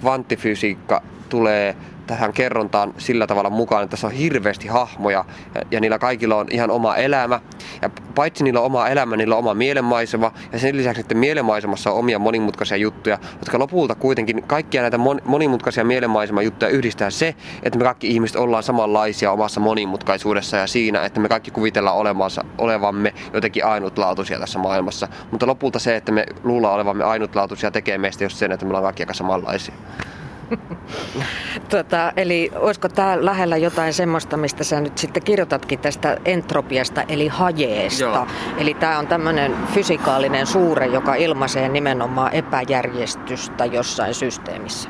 kvanttifysiikka 0.00 1.02
tulee 1.28 1.76
tähän 2.06 2.32
kerrontaan 2.32 2.94
sillä 2.98 3.26
tavalla 3.26 3.50
mukaan, 3.50 3.82
että 3.82 3.90
tässä 3.90 4.06
on 4.06 4.12
hirveästi 4.12 4.68
hahmoja 4.68 5.24
ja, 5.54 5.62
ja 5.70 5.80
niillä 5.80 5.98
kaikilla 5.98 6.36
on 6.36 6.46
ihan 6.50 6.70
oma 6.70 6.96
elämä. 6.96 7.40
Ja 7.82 7.90
paitsi 8.14 8.44
niillä 8.44 8.60
on 8.60 8.66
oma 8.66 8.88
elämä, 8.88 9.16
niillä 9.16 9.34
on 9.34 9.38
oma 9.38 9.54
mielenmaisema 9.54 10.32
ja 10.52 10.58
sen 10.58 10.76
lisäksi 10.76 11.00
että 11.00 11.14
mielenmaisemassa 11.14 11.90
on 11.90 11.98
omia 11.98 12.18
monimutkaisia 12.18 12.76
juttuja, 12.76 13.18
jotka 13.38 13.58
lopulta 13.58 13.94
kuitenkin 13.94 14.42
kaikkia 14.42 14.82
näitä 14.82 14.98
monimutkaisia 15.24 15.84
juttuja 16.44 16.70
yhdistää 16.70 17.10
se, 17.10 17.34
että 17.62 17.78
me 17.78 17.84
kaikki 17.84 18.08
ihmiset 18.08 18.36
ollaan 18.36 18.62
samanlaisia 18.62 19.32
omassa 19.32 19.60
monimutkaisuudessa 19.60 20.56
ja 20.56 20.66
siinä, 20.66 21.04
että 21.04 21.20
me 21.20 21.28
kaikki 21.28 21.50
kuvitellaan 21.50 21.96
olemassa, 21.96 22.44
olevamme 22.58 23.14
jotenkin 23.32 23.64
ainutlaatuisia 23.64 24.38
tässä 24.38 24.58
maailmassa. 24.58 25.08
Mutta 25.30 25.46
lopulta 25.46 25.78
se, 25.78 25.96
että 25.96 26.12
me 26.12 26.26
luullaan 26.44 26.74
olevamme 26.74 27.04
ainutlaatuisia, 27.04 27.70
tekee 27.70 27.98
meistä 27.98 28.24
just 28.24 28.36
sen, 28.36 28.52
että 28.52 28.66
me 28.66 28.68
ollaan 28.68 28.84
kaikki 28.84 29.02
aika 29.02 29.14
samanlaisia. 29.14 29.74
tota, 31.70 32.12
eli 32.16 32.50
olisiko 32.54 32.88
tämä 32.88 33.16
lähellä 33.20 33.56
jotain 33.56 33.92
semmoista, 33.92 34.36
mistä 34.36 34.64
sä 34.64 34.80
nyt 34.80 34.98
sitten 34.98 35.22
kirjoitatkin 35.22 35.78
tästä 35.78 36.16
entropiasta, 36.24 37.02
eli 37.08 37.28
hajeesta. 37.28 38.04
Joo. 38.04 38.26
Eli 38.58 38.74
tämä 38.74 38.98
on 38.98 39.06
tämmöinen 39.06 39.56
fysikaalinen 39.74 40.46
suure, 40.46 40.86
joka 40.86 41.14
ilmaisee 41.14 41.68
nimenomaan 41.68 42.32
epäjärjestystä 42.32 43.64
jossain 43.64 44.14
systeemissä. 44.14 44.88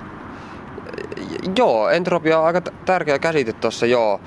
Joo, 1.57 1.89
entropia 1.89 2.39
on 2.39 2.47
aika 2.47 2.61
tärkeä 2.61 3.19
käsite 3.19 3.53
tuossa, 3.53 3.87
joo. 3.87 4.21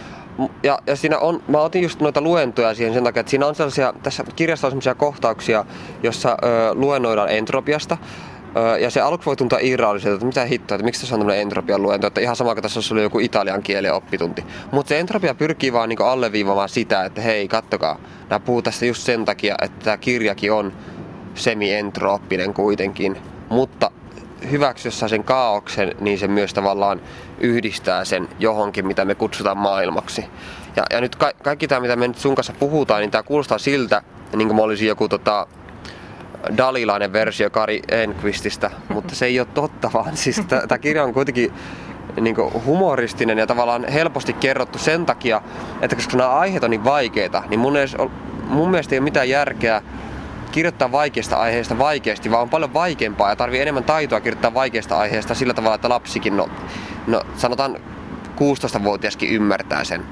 Ja, 0.64 0.80
ja 0.88 0.96
siinä 0.96 1.18
on, 1.18 1.44
mä 1.48 1.58
otin 1.58 1.84
just 1.84 2.00
noita 2.00 2.22
luentoja 2.22 2.74
siihen 2.76 2.94
sen 2.94 3.04
takia, 3.04 3.20
että 3.20 3.30
siinä 3.30 3.48
on 3.48 3.56
sellaisia, 3.56 3.94
tässä 4.04 4.24
kirjassa 4.36 4.68
on 4.68 4.72
sellaisia 4.72 4.96
kohtauksia, 4.96 5.66
jossa 6.04 6.38
ö, 6.44 6.74
luennoidaan 6.74 7.30
entropiasta. 7.30 7.98
Ja 8.80 8.90
se 8.90 9.02
aluksi 9.02 9.26
voi 9.26 9.36
tuntua 9.36 9.60
irralliselta, 9.62 10.14
että 10.14 10.26
mitä 10.26 10.46
hittoa, 10.46 10.76
että 10.76 10.86
miksi 10.86 11.02
tässä 11.02 11.16
on 11.16 11.20
tämmöinen 11.20 11.42
entropian 11.42 11.82
luento, 11.82 12.08
että 12.08 12.22
ihan 12.22 12.36
sama 12.36 12.56
kuin 12.56 12.62
tässä 12.64 12.80
olisi 12.80 13.02
joku 13.02 13.20
italian 13.20 13.64
kielen 13.64 13.94
oppitunti. 13.94 14.44
Mutta 14.72 14.90
se 14.90 15.00
entropia 15.00 15.36
pyrkii 15.36 15.74
vaan 15.74 15.90
niin 15.90 16.02
alleviivamaan 16.02 16.70
sitä, 16.70 17.06
että 17.06 17.22
hei, 17.22 17.48
kattokaa, 17.48 18.00
nämä 18.30 18.40
puhuu 18.40 18.62
tästä 18.62 18.86
just 18.86 19.04
sen 19.04 19.26
takia, 19.26 19.56
että 19.62 19.84
tämä 19.84 19.98
kirjakin 19.98 20.52
on 20.52 20.74
semi-entrooppinen 21.36 22.54
kuitenkin. 22.54 23.18
Mutta 23.50 23.92
hyväksyessä 24.52 25.08
sen 25.08 25.24
kaauksen, 25.24 25.96
niin 26.00 26.20
se 26.20 26.28
myös 26.28 26.54
tavallaan 26.54 27.02
yhdistää 27.40 28.06
sen 28.06 28.30
johonkin, 28.40 28.88
mitä 28.88 29.06
me 29.06 29.16
kutsutaan 29.16 29.58
maailmaksi. 29.58 30.26
Ja, 30.76 30.84
ja 30.92 31.02
nyt 31.02 31.16
ka- 31.16 31.34
kaikki 31.44 31.68
tämä, 31.68 31.82
mitä 31.82 31.96
me 31.96 32.08
nyt 32.08 32.18
sun 32.18 32.36
kanssa 32.36 32.54
puhutaan, 32.60 33.02
niin 33.02 33.12
tämä 33.12 33.24
kuulostaa 33.24 33.58
siltä, 33.58 34.02
niin 34.36 34.48
kuin 34.48 34.56
mä 34.56 34.62
olisin 34.62 34.88
joku 34.88 35.08
tota, 35.10 35.48
dalilainen 36.58 37.14
versio 37.14 37.50
Kari 37.50 37.82
Enquististä, 37.92 38.72
mutta 38.90 39.16
se 39.16 39.26
ei 39.26 39.40
ole 39.40 39.48
totta, 39.54 39.90
vaan 39.94 40.18
siis 40.18 40.42
tämä 40.68 40.80
kirja 40.80 41.04
on 41.04 41.14
kuitenkin 41.14 41.54
niin 42.22 42.36
humoristinen 42.66 43.38
ja 43.38 43.48
tavallaan 43.48 43.88
helposti 43.88 44.34
kerrottu 44.34 44.78
sen 44.78 45.06
takia, 45.06 45.42
että 45.82 45.96
koska 45.96 46.18
nämä 46.18 46.30
aiheet 46.30 46.64
on 46.64 46.70
niin 46.70 46.84
vaikeita, 46.84 47.44
niin 47.50 47.60
mun, 47.60 47.78
edes, 47.78 47.96
mun 48.42 48.72
mielestä 48.72 48.96
ei 48.96 49.00
ole 49.00 49.04
mitään 49.04 49.30
järkeä 49.30 49.82
kirjoittaa 50.52 50.92
vaikeista 50.92 51.38
aiheista 51.38 51.78
vaikeasti, 51.78 52.32
vaan 52.32 52.42
on 52.42 52.50
paljon 52.50 52.74
vaikeampaa 52.74 53.30
ja 53.30 53.36
tarvii 53.36 53.62
enemmän 53.62 53.84
taitoa 53.84 54.22
kirjoittaa 54.22 54.54
vaikeista 54.54 54.98
aiheista 54.98 55.36
sillä 55.36 55.54
tavalla, 55.54 55.76
että 55.76 55.90
lapsikin, 55.90 56.38
no, 56.38 56.50
no 57.08 57.22
sanotaan 57.36 57.76
16-vuotiaskin 58.36 59.30
ymmärtää 59.30 59.84
sen. 59.84 60.04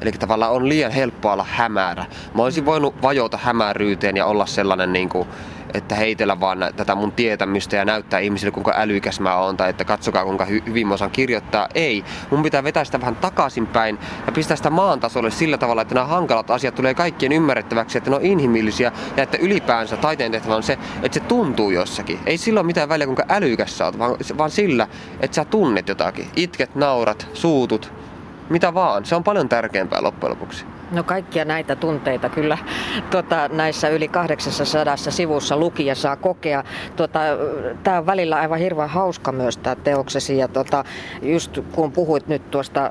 Eli 0.00 0.12
tavallaan 0.12 0.52
on 0.52 0.68
liian 0.68 0.92
helppoa 0.92 1.32
olla 1.32 1.46
hämärä. 1.50 2.06
Mä 2.34 2.42
olisin 2.42 2.66
voinut 2.66 3.02
vajota 3.02 3.38
hämäryyteen 3.42 4.16
ja 4.16 4.26
olla 4.26 4.46
sellainen 4.46 4.92
niin 4.92 5.08
kuin, 5.08 5.28
että 5.74 5.94
heitellä 5.94 6.40
vaan 6.40 6.58
tätä 6.76 6.94
mun 6.94 7.12
tietämystä 7.12 7.76
ja 7.76 7.84
näyttää 7.84 8.20
ihmisille 8.20 8.50
kuinka 8.50 8.72
älykäs 8.76 9.20
mä 9.20 9.36
oon 9.36 9.56
tai 9.56 9.70
että 9.70 9.84
katsokaa 9.84 10.24
kuinka 10.24 10.44
hy- 10.44 10.66
hyvin 10.66 10.86
mä 10.86 10.94
osaan 10.94 11.10
kirjoittaa. 11.10 11.68
Ei, 11.74 12.04
mun 12.30 12.42
pitää 12.42 12.64
vetää 12.64 12.84
sitä 12.84 13.00
vähän 13.00 13.16
takaisinpäin 13.16 13.98
ja 14.26 14.32
pistää 14.32 14.56
sitä 14.56 14.70
maan 14.70 15.00
tasolle 15.00 15.30
sillä 15.30 15.58
tavalla, 15.58 15.82
että 15.82 15.94
nämä 15.94 16.06
hankalat 16.06 16.50
asiat 16.50 16.74
tulee 16.74 16.94
kaikkien 16.94 17.32
ymmärrettäväksi, 17.32 17.98
että 17.98 18.10
ne 18.10 18.16
on 18.16 18.22
inhimillisiä 18.22 18.92
ja 19.16 19.22
että 19.22 19.38
ylipäänsä 19.38 19.96
taiteen 19.96 20.32
tehtävä 20.32 20.56
on 20.56 20.62
se, 20.62 20.78
että 21.02 21.18
se 21.18 21.24
tuntuu 21.26 21.70
jossakin. 21.70 22.18
Ei 22.26 22.38
silloin 22.38 22.66
mitään 22.66 22.88
väliä 22.88 23.06
kuinka 23.06 23.24
älykäs 23.28 23.78
sä 23.78 23.84
oot, 23.84 23.98
vaan, 23.98 24.16
vaan 24.38 24.50
sillä, 24.50 24.88
että 25.20 25.34
sä 25.34 25.44
tunnet 25.44 25.88
jotakin. 25.88 26.28
Itket, 26.36 26.74
naurat, 26.74 27.28
suutut, 27.34 27.92
mitä 28.52 28.74
vaan. 28.74 29.04
Se 29.04 29.14
on 29.14 29.24
paljon 29.24 29.48
tärkeämpää 29.48 30.02
loppujen 30.02 30.30
lopuksi. 30.30 30.64
No 30.92 31.02
kaikkia 31.02 31.44
näitä 31.44 31.76
tunteita 31.76 32.28
kyllä 32.28 32.58
tuota, 33.10 33.48
näissä 33.48 33.88
yli 33.88 34.08
800 34.08 34.96
sivussa 34.96 35.56
lukija 35.56 35.94
saa 35.94 36.16
kokea. 36.16 36.64
Tuota, 36.96 37.20
tämä 37.82 37.98
on 37.98 38.06
välillä 38.06 38.36
aivan 38.36 38.58
hirveän 38.58 38.88
hauska 38.88 39.32
myös 39.32 39.56
tämä 39.56 39.76
teoksesi. 39.76 40.38
Ja 40.38 40.48
tuota, 40.48 40.84
just 41.22 41.58
kun 41.72 41.92
puhuit 41.92 42.28
nyt 42.28 42.50
tuosta 42.50 42.90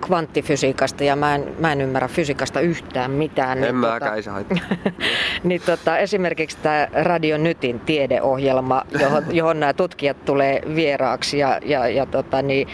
kvanttifysiikasta 0.00 1.04
ja 1.04 1.16
mä 1.16 1.34
en, 1.34 1.54
mä 1.58 1.72
en 1.72 1.80
ymmärrä 1.80 2.08
fysiikasta 2.08 2.60
yhtään 2.60 3.10
mitään. 3.10 3.58
En 3.58 3.62
niin, 3.62 3.74
mäkään, 3.74 4.22
tuota, 4.24 4.64
niin 5.44 5.62
tuota, 5.66 5.98
esimerkiksi 5.98 6.58
tämä 6.62 6.88
Radio 6.92 7.38
Nytin 7.38 7.80
tiedeohjelma, 7.80 8.82
johon, 9.00 9.24
johon 9.36 9.60
nämä 9.60 9.72
tutkijat 9.72 10.24
tulee 10.24 10.62
vieraaksi 10.74 11.38
ja, 11.38 11.60
ja, 11.64 11.88
ja 11.88 12.06
tota, 12.06 12.42
niin, 12.42 12.68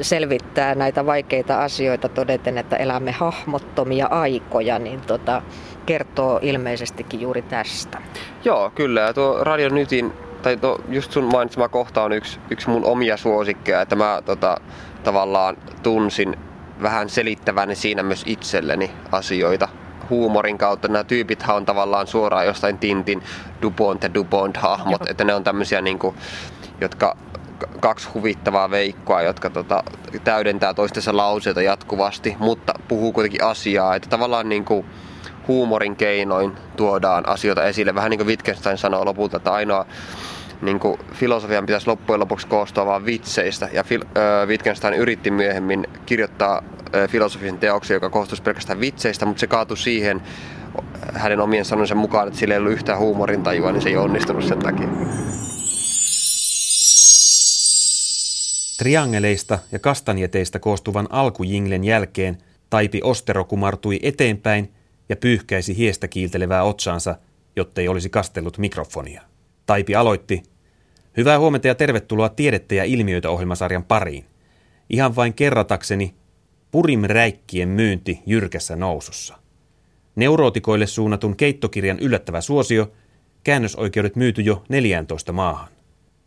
selvittää 0.00 0.74
näitä 0.74 1.06
vaikeita 1.06 1.64
asioita 1.64 2.08
todeten, 2.08 2.58
että 2.58 2.76
elämme 2.76 3.12
hahmot 3.12 3.61
levottomia 3.62 4.06
aikoja, 4.06 4.78
niin 4.78 5.00
tota, 5.00 5.42
kertoo 5.86 6.38
ilmeisestikin 6.42 7.20
juuri 7.20 7.42
tästä. 7.42 7.98
Joo, 8.44 8.70
kyllä. 8.74 9.00
Ja 9.00 9.14
tuo 9.14 9.44
Radio 9.44 9.68
Nytin, 9.68 10.12
tai 10.42 10.56
tuo, 10.56 10.80
just 10.88 11.12
sun 11.12 11.24
mainitsema 11.24 11.68
kohta 11.68 12.02
on 12.02 12.12
yksi, 12.12 12.40
yksi 12.50 12.70
mun 12.70 12.84
omia 12.84 13.16
suosikkeja, 13.16 13.80
että 13.80 13.96
mä 13.96 14.22
tota, 14.24 14.56
tavallaan 15.04 15.56
tunsin 15.82 16.36
vähän 16.82 17.08
selittäväni 17.08 17.74
siinä 17.74 18.02
myös 18.02 18.22
itselleni 18.26 18.90
asioita 19.12 19.68
huumorin 20.10 20.58
kautta. 20.58 20.88
Nämä 20.88 21.04
tyypit 21.04 21.44
on 21.48 21.66
tavallaan 21.66 22.06
suoraan 22.06 22.46
jostain 22.46 22.78
Tintin 22.78 23.22
Dupont 23.62 24.02
ja 24.02 24.14
Dupont 24.14 24.56
hahmot, 24.56 25.00
Joo. 25.00 25.10
että 25.10 25.24
ne 25.24 25.34
on 25.34 25.44
tämmöisiä 25.44 25.80
niin 25.80 25.98
kuin, 25.98 26.16
jotka 26.80 27.16
kaksi 27.80 28.08
huvittavaa 28.14 28.70
veikkoa, 28.70 29.22
jotka 29.22 29.50
tota, 29.50 29.84
täydentää 30.24 30.74
toistensa 30.74 31.16
lauseita 31.16 31.62
jatkuvasti, 31.62 32.36
mutta 32.38 32.74
puhuu 32.88 33.12
kuitenkin 33.12 33.44
asiaa. 33.44 33.94
Että 33.94 34.08
tavallaan 34.08 34.48
niin 34.48 34.64
kuin 34.64 34.86
huumorin 35.48 35.96
keinoin 35.96 36.52
tuodaan 36.76 37.28
asioita 37.28 37.64
esille. 37.64 37.94
Vähän 37.94 38.10
niin 38.10 38.18
kuin 38.18 38.26
Wittgenstein 38.26 38.78
sanoo 38.78 39.04
lopulta, 39.04 39.36
että 39.36 39.52
ainoa 39.52 39.86
niin 40.62 40.80
kuin 40.80 40.98
filosofian 41.12 41.66
pitäisi 41.66 41.86
loppujen 41.86 42.20
lopuksi 42.20 42.46
koostua 42.46 42.86
vain 42.86 43.06
vitseistä. 43.06 43.68
Ja 43.72 43.82
fil- 43.82 44.18
äh, 44.18 44.48
Wittgenstein 44.48 44.94
yritti 44.94 45.30
myöhemmin 45.30 45.86
kirjoittaa 46.06 46.62
äh, 46.94 47.08
filosofisen 47.08 47.58
teoksen, 47.58 47.94
joka 47.94 48.10
koostuisi 48.10 48.42
pelkästään 48.42 48.80
vitseistä, 48.80 49.26
mutta 49.26 49.40
se 49.40 49.46
kaatui 49.46 49.76
siihen 49.76 50.22
hänen 51.14 51.40
omien 51.40 51.64
sanonsa 51.64 51.94
mukaan, 51.94 52.28
että 52.28 52.40
sillä 52.40 52.54
ei 52.54 52.58
ollut 52.58 52.72
yhtään 52.72 52.98
huumorintajua, 52.98 53.72
niin 53.72 53.82
se 53.82 53.88
ei 53.88 53.96
onnistunut 53.96 54.44
sen 54.44 54.58
takia. 54.58 54.88
Triangeleista 58.82 59.58
ja 59.72 59.78
kastanjeteista 59.78 60.58
koostuvan 60.58 61.06
alkujinglen 61.10 61.84
jälkeen 61.84 62.38
Taipi 62.70 63.00
Ostero 63.02 63.44
kumartui 63.44 63.98
eteenpäin 64.02 64.72
ja 65.08 65.16
pyyhkäisi 65.16 65.76
hiestä 65.76 66.08
kiiltelevää 66.08 66.62
otsaansa, 66.62 67.16
jottei 67.56 67.88
olisi 67.88 68.10
kastellut 68.10 68.58
mikrofonia. 68.58 69.22
Taipi 69.66 69.94
aloitti. 69.94 70.42
Hyvää 71.16 71.38
huomenta 71.38 71.68
ja 71.68 71.74
tervetuloa 71.74 72.28
Tiedettä 72.28 72.74
ja 72.74 72.84
ilmiöitä 72.84 73.30
ohjelmasarjan 73.30 73.84
pariin. 73.84 74.24
Ihan 74.90 75.16
vain 75.16 75.34
kerratakseni, 75.34 76.14
Purim-räikkien 76.70 77.68
myynti 77.68 78.20
jyrkässä 78.26 78.76
nousussa. 78.76 79.38
Neurootikoille 80.16 80.86
suunnatun 80.86 81.36
keittokirjan 81.36 81.98
yllättävä 81.98 82.40
suosio, 82.40 82.92
käännösoikeudet 83.44 84.16
myyty 84.16 84.42
jo 84.42 84.64
14 84.68 85.32
maahan. 85.32 85.68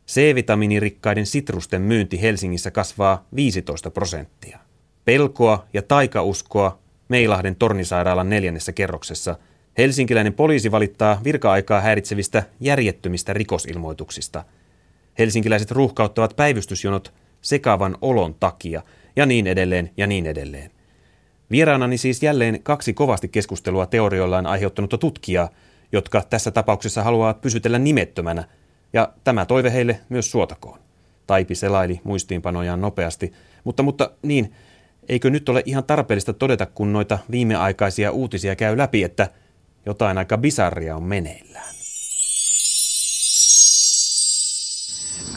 C-vitamiinirikkaiden 0.08 1.26
sitrusten 1.26 1.82
myynti 1.82 2.22
Helsingissä 2.22 2.72
kasvaa 2.72 3.26
15 3.36 3.92
prosenttia. 3.92 4.60
Pelkoa 5.06 5.66
ja 5.74 5.82
taikauskoa 5.82 6.80
Meilahden 7.10 7.56
tornisairaalan 7.56 8.30
neljännessä 8.30 8.72
kerroksessa 8.72 9.36
helsinkiläinen 9.78 10.34
poliisi 10.34 10.72
valittaa 10.72 11.22
virka-aikaa 11.24 11.82
häiritsevistä 11.82 12.44
järjettömistä 12.60 13.34
rikosilmoituksista. 13.34 14.44
Helsinkiläiset 15.20 15.72
ruuhkauttavat 15.72 16.36
päivystysjonot 16.36 17.14
sekavan 17.42 17.98
olon 18.02 18.34
takia 18.34 18.82
ja 19.16 19.26
niin 19.26 19.48
edelleen 19.48 19.92
ja 19.98 20.08
niin 20.08 20.26
edelleen. 20.26 20.72
Vieraanani 21.52 21.98
siis 21.98 22.24
jälleen 22.24 22.64
kaksi 22.64 22.94
kovasti 22.94 23.28
keskustelua 23.28 23.86
teorioillaan 23.86 24.46
aiheuttanutta 24.46 24.98
tutkijaa, 24.98 25.50
jotka 25.92 26.24
tässä 26.30 26.52
tapauksessa 26.52 27.04
haluavat 27.04 27.42
pysytellä 27.42 27.80
nimettömänä– 27.80 28.44
ja 28.96 29.10
tämä 29.24 29.46
toive 29.46 29.74
heille 29.74 30.00
myös 30.10 30.32
suotakoon. 30.32 30.80
Taipi 31.28 31.56
selaili 31.56 32.02
muistiinpanojaan 32.04 32.82
nopeasti, 32.82 33.34
Mutta, 33.64 33.84
mutta 33.84 34.10
niin, 34.22 34.54
eikö 35.10 35.30
nyt 35.30 35.50
ole 35.50 35.64
ihan 35.66 35.84
tarpeellista 35.84 36.34
todeta, 36.34 36.66
kun 36.66 36.94
noita 36.94 37.20
viimeaikaisia 37.32 38.12
uutisia 38.12 38.56
käy 38.56 38.78
läpi, 38.78 39.04
että 39.04 39.28
jotain 39.86 40.18
aika 40.18 40.38
bisarria 40.38 40.96
on 40.96 41.04
meneillään? 41.04 41.76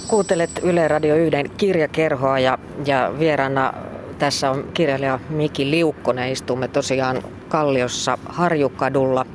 Kuuntelet 0.08 0.50
Yle 0.62 0.88
Radio 0.88 1.16
1 1.16 1.52
kirjakerhoa 1.56 2.38
ja, 2.38 2.58
ja 2.86 3.14
vieraana 3.18 3.74
tässä 4.18 4.50
on 4.50 4.70
kirjailija 4.74 5.20
Miki 5.28 5.70
Liukkonen. 5.70 6.32
Istumme 6.32 6.68
tosiaan 6.68 7.22
Kalliossa 7.48 8.18
Harjukadulla. 8.26 9.26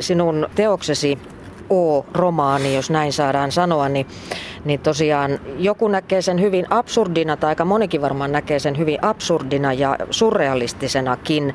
Sinun 0.00 0.48
teoksesi 0.54 1.18
O-romaani, 1.72 2.74
jos 2.74 2.90
näin 2.90 3.12
saadaan 3.12 3.52
sanoa, 3.52 3.88
niin, 3.88 4.06
niin 4.64 4.80
tosiaan 4.80 5.40
joku 5.58 5.88
näkee 5.88 6.22
sen 6.22 6.40
hyvin 6.40 6.66
absurdina, 6.70 7.36
tai 7.36 7.48
aika 7.48 7.64
monikin 7.64 8.02
varmaan 8.02 8.32
näkee 8.32 8.58
sen 8.58 8.78
hyvin 8.78 8.98
absurdina 9.04 9.72
ja 9.72 9.96
surrealistisenakin. 10.10 11.54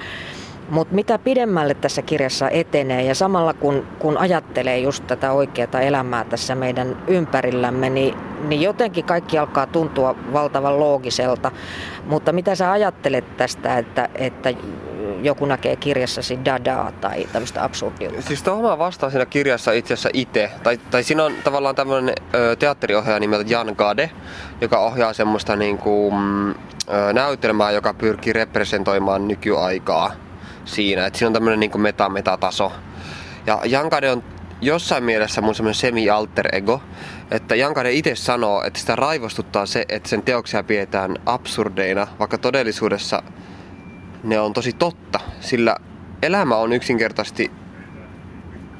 Mutta 0.70 0.96
mitä 0.96 1.20
pidemmälle 1.20 1.74
tässä 1.74 2.02
kirjassa 2.02 2.50
etenee 2.50 3.04
ja 3.04 3.16
samalla 3.16 3.54
kun, 3.54 3.88
kun 4.00 4.18
ajattelee 4.18 4.80
just 4.80 5.08
tätä 5.08 5.32
oikeaa 5.32 5.82
elämää 5.82 6.24
tässä 6.24 6.56
meidän 6.56 6.98
ympärillämme, 7.08 7.90
niin, 7.90 8.16
niin 8.48 8.62
jotenkin 8.62 9.06
kaikki 9.06 9.38
alkaa 9.38 9.68
tuntua 9.68 10.16
valtavan 10.34 10.80
loogiselta. 10.80 11.52
Mutta 12.06 12.32
mitä 12.32 12.56
sä 12.56 12.72
ajattelet 12.72 13.38
tästä, 13.38 13.78
että, 13.78 14.10
että 14.16 14.54
joku 15.24 15.46
näkee 15.46 15.76
kirjassasi 15.76 16.40
dadaa 16.46 16.92
tai 16.92 17.28
tämmöistä 17.34 17.64
absurdiutta? 17.64 18.22
Siis 18.22 18.44
tuohon 18.44 18.80
vastaan 18.80 19.12
siinä 19.12 19.26
kirjassa 19.26 19.72
itse 19.72 19.94
asiassa 19.94 20.10
itse. 20.14 20.52
Tai, 20.64 20.78
tai 20.78 21.04
siinä 21.04 21.24
on 21.24 21.34
tavallaan 21.44 21.76
tämmöinen 21.76 22.16
teatteriohjaaja 22.60 23.20
nimeltä 23.20 23.52
Jan 23.52 23.76
Gade, 23.78 24.12
joka 24.62 24.80
ohjaa 24.80 25.14
semmoista 25.14 25.56
niin 25.56 25.78
kuin, 25.78 26.16
ö, 26.90 27.14
näytelmää, 27.14 27.72
joka 27.72 27.94
pyrkii 27.94 28.34
representoimaan 28.34 29.28
nykyaikaa 29.28 30.12
siinä. 30.66 31.06
Että 31.06 31.20
siinä 31.20 31.28
on 31.28 31.34
tämmöinen 31.34 31.60
niin 31.60 31.82
meta-metataso. 31.82 32.72
Ja 33.48 33.62
Jankade 33.66 34.12
on 34.12 34.24
jossain 34.62 35.04
mielessä 35.04 35.42
mun 35.42 35.56
semmoinen 35.56 35.76
semi-alter 35.76 36.56
ego, 36.56 36.82
että 37.32 37.56
Jankade 37.56 37.92
itse 37.92 38.16
sanoo, 38.16 38.64
että 38.64 38.80
sitä 38.80 38.96
raivostuttaa 38.96 39.66
se, 39.66 39.86
että 39.90 40.10
sen 40.10 40.24
teoksia 40.24 40.64
pidetään 40.64 41.16
absurdeina, 41.26 42.08
vaikka 42.20 42.38
todellisuudessa 42.38 43.24
ne 44.24 44.40
on 44.40 44.54
tosi 44.54 44.74
totta, 44.74 45.20
sillä 45.40 45.76
elämä 46.22 46.56
on 46.56 46.74
yksinkertaisesti 46.74 47.52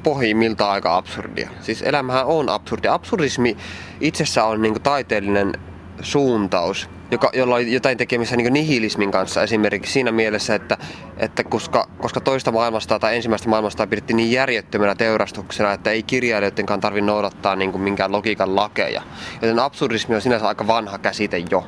pohjimmiltaan 0.02 0.72
aika 0.72 0.96
absurdia. 0.96 1.50
Siis 1.60 1.82
elämähän 1.82 2.26
on 2.26 2.48
absurdia. 2.48 2.94
Absurdismi 2.94 3.56
itsessä 4.00 4.44
on 4.44 4.62
niin 4.62 4.82
taiteellinen 4.82 5.52
suuntaus, 6.00 6.88
joka, 7.10 7.30
jolla 7.32 7.54
on 7.54 7.72
jotain 7.72 7.98
tekemistä 7.98 8.36
niin 8.36 8.52
nihilismin 8.52 9.10
kanssa 9.10 9.42
esimerkiksi 9.42 9.92
siinä 9.92 10.12
mielessä, 10.12 10.54
että, 10.54 10.78
että 11.16 11.44
koska, 11.44 11.88
koska 11.98 12.20
toista 12.20 12.52
maailmasta 12.52 12.98
tai 12.98 13.16
ensimmäistä 13.16 13.48
maailmasta 13.48 13.86
pidettiin 13.86 14.16
niin 14.16 14.32
järjettömänä 14.32 14.94
teurastuksena, 14.94 15.72
että 15.72 15.90
ei 15.90 16.02
kirjailijoidenkaan 16.02 16.80
tarvitse 16.80 17.06
noudattaa 17.06 17.56
niin 17.56 17.80
minkään 17.80 18.12
logiikan 18.12 18.56
lakeja. 18.56 19.02
Joten 19.42 19.58
absurdismi 19.58 20.14
on 20.14 20.20
sinänsä 20.20 20.48
aika 20.48 20.66
vanha 20.66 20.98
käsite 20.98 21.42
jo. 21.50 21.64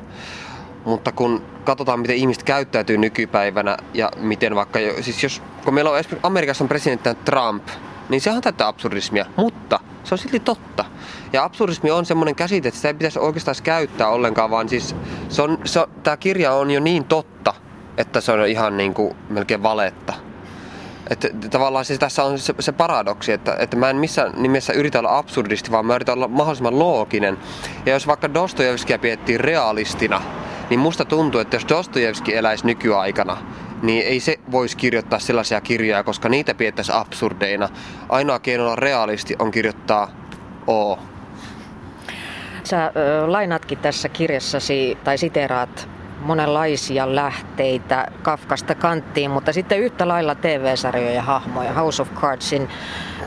Mutta 0.85 1.11
kun 1.11 1.41
katsotaan, 1.63 1.99
miten 1.99 2.15
ihmiset 2.15 2.43
käyttäytyy 2.43 2.97
nykypäivänä 2.97 3.77
ja 3.93 4.11
miten 4.17 4.55
vaikka, 4.55 4.79
siis 5.01 5.23
jos, 5.23 5.41
kun 5.65 5.73
meillä 5.73 5.91
on 5.91 5.99
esimerkiksi 5.99 6.27
Amerikassa 6.27 6.63
on 6.63 7.15
Trump, 7.25 7.67
niin 8.09 8.21
sehän 8.21 8.37
on 8.37 8.43
täyttä 8.43 8.67
absurdismia, 8.67 9.25
mutta 9.35 9.79
se 10.03 10.13
on 10.13 10.17
silti 10.17 10.39
totta. 10.39 10.85
Ja 11.33 11.43
absurdismi 11.43 11.91
on 11.91 12.05
semmoinen 12.05 12.35
käsite, 12.35 12.67
että 12.67 12.75
sitä 12.75 12.87
ei 12.87 12.93
pitäisi 12.93 13.19
oikeastaan 13.19 13.55
käyttää 13.63 14.07
ollenkaan, 14.07 14.49
vaan 14.49 14.69
siis 14.69 14.95
se 15.29 15.41
on, 15.41 15.57
se, 15.65 15.87
tämä 16.03 16.17
kirja 16.17 16.53
on 16.53 16.71
jo 16.71 16.79
niin 16.79 17.05
totta, 17.05 17.53
että 17.97 18.21
se 18.21 18.31
on 18.31 18.47
ihan 18.47 18.77
niin 18.77 18.93
kuin 18.93 19.15
melkein 19.29 19.63
valetta. 19.63 20.13
Että 21.09 21.29
tavallaan 21.49 21.85
siis 21.85 21.99
tässä 21.99 22.23
on 22.23 22.39
se, 22.39 22.53
se 22.59 22.71
paradoksi, 22.71 23.31
että, 23.31 23.55
että 23.59 23.77
mä 23.77 23.89
en 23.89 23.95
missään 23.95 24.33
nimessä 24.35 24.73
yritä 24.73 24.99
olla 24.99 25.17
absurdisti, 25.17 25.71
vaan 25.71 25.85
mä 25.85 25.95
yritän 25.95 26.13
olla 26.13 26.27
mahdollisimman 26.27 26.79
looginen. 26.79 27.37
Ja 27.85 27.93
jos 27.93 28.07
vaikka 28.07 28.33
Dostojevskia 28.33 28.99
piettiin 28.99 29.39
realistina, 29.39 30.21
niin 30.71 30.79
musta 30.79 31.05
tuntuu, 31.05 31.41
että 31.41 31.55
jos 31.55 31.65
Dostojevski 31.69 32.35
eläisi 32.35 32.65
nykyaikana, 32.65 33.37
niin 33.81 34.05
ei 34.05 34.19
se 34.19 34.39
voisi 34.51 34.77
kirjoittaa 34.77 35.19
sellaisia 35.19 35.61
kirjoja, 35.61 36.03
koska 36.03 36.29
niitä 36.29 36.53
pidettäisiin 36.53 36.97
absurdeina. 36.97 37.69
Ainoa 38.09 38.39
keino 38.39 38.75
realisti 38.75 39.35
on 39.39 39.51
kirjoittaa 39.51 40.07
O. 40.67 40.99
Sä 42.63 42.85
ö, 42.95 43.31
lainatkin 43.31 43.77
tässä 43.77 44.09
kirjassasi 44.09 44.97
tai 45.03 45.17
siteraat 45.17 45.89
monenlaisia 46.21 47.15
lähteitä 47.15 48.07
Kafkasta 48.21 48.75
kanttiin, 48.75 49.31
mutta 49.31 49.53
sitten 49.53 49.79
yhtä 49.79 50.07
lailla 50.07 50.35
TV-sarjoja 50.35 51.21
hahmoja, 51.21 51.73
House 51.73 52.01
of 52.01 52.13
Cardsin 52.13 52.69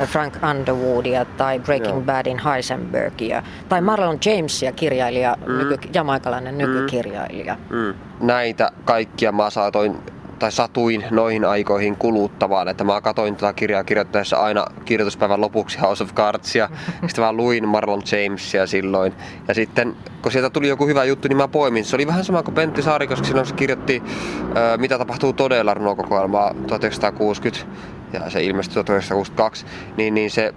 Frank 0.06 0.34
Underwoodia 0.50 1.24
tai 1.24 1.58
Breaking 1.60 1.96
Joo. 1.96 2.00
Badin 2.00 2.38
Heisenbergia 2.44 3.42
tai 3.68 3.80
Marlon 3.80 4.18
Jamesia, 4.24 4.72
kirjailija, 4.72 5.36
mm. 5.46 5.58
nyky, 5.58 5.88
jamaikalainen 5.94 6.58
nykykirjailija. 6.58 7.56
Mm. 7.70 7.94
Näitä 8.20 8.70
kaikkia 8.84 9.32
mä 9.32 9.50
saatoin 9.50 9.96
tai 10.38 10.52
satuin 10.52 11.04
noihin 11.10 11.44
aikoihin 11.44 11.96
kuluttamaan, 11.96 12.68
että 12.68 12.84
mä 12.84 13.00
katoin 13.00 13.36
tätä 13.36 13.52
kirjaa 13.52 13.84
kirjoittaessa 13.84 14.36
aina 14.36 14.66
kirjoituspäivän 14.84 15.40
lopuksi 15.40 15.78
House 15.78 16.04
of 16.04 16.14
Cardsia, 16.14 16.68
sitten 17.06 17.22
vaan 17.22 17.36
luin 17.36 17.68
Marlon 17.68 18.02
Jamesia 18.12 18.66
silloin. 18.66 19.12
Ja 19.48 19.54
sitten 19.54 19.96
kun 20.22 20.32
sieltä 20.32 20.50
tuli 20.50 20.68
joku 20.68 20.86
hyvä 20.86 21.04
juttu, 21.04 21.28
niin 21.28 21.36
mä 21.36 21.48
poimin. 21.48 21.84
Se 21.84 21.96
oli 21.96 22.06
vähän 22.06 22.24
sama 22.24 22.42
kuin 22.42 22.54
Pentti 22.54 22.82
Saarikoski, 22.82 23.26
silloin 23.26 23.46
se 23.46 23.54
kirjoitti 23.54 24.02
Mitä 24.76 24.98
tapahtuu 24.98 25.32
todella 25.32 25.74
runokokoelmaa 25.74 26.54
1960 26.66 27.66
ja 28.12 28.30
se 28.30 28.44
ilmestyi 28.44 28.74
1962, 28.74 29.66
niin, 29.96 30.14
niin 30.14 30.30
se 30.30 30.54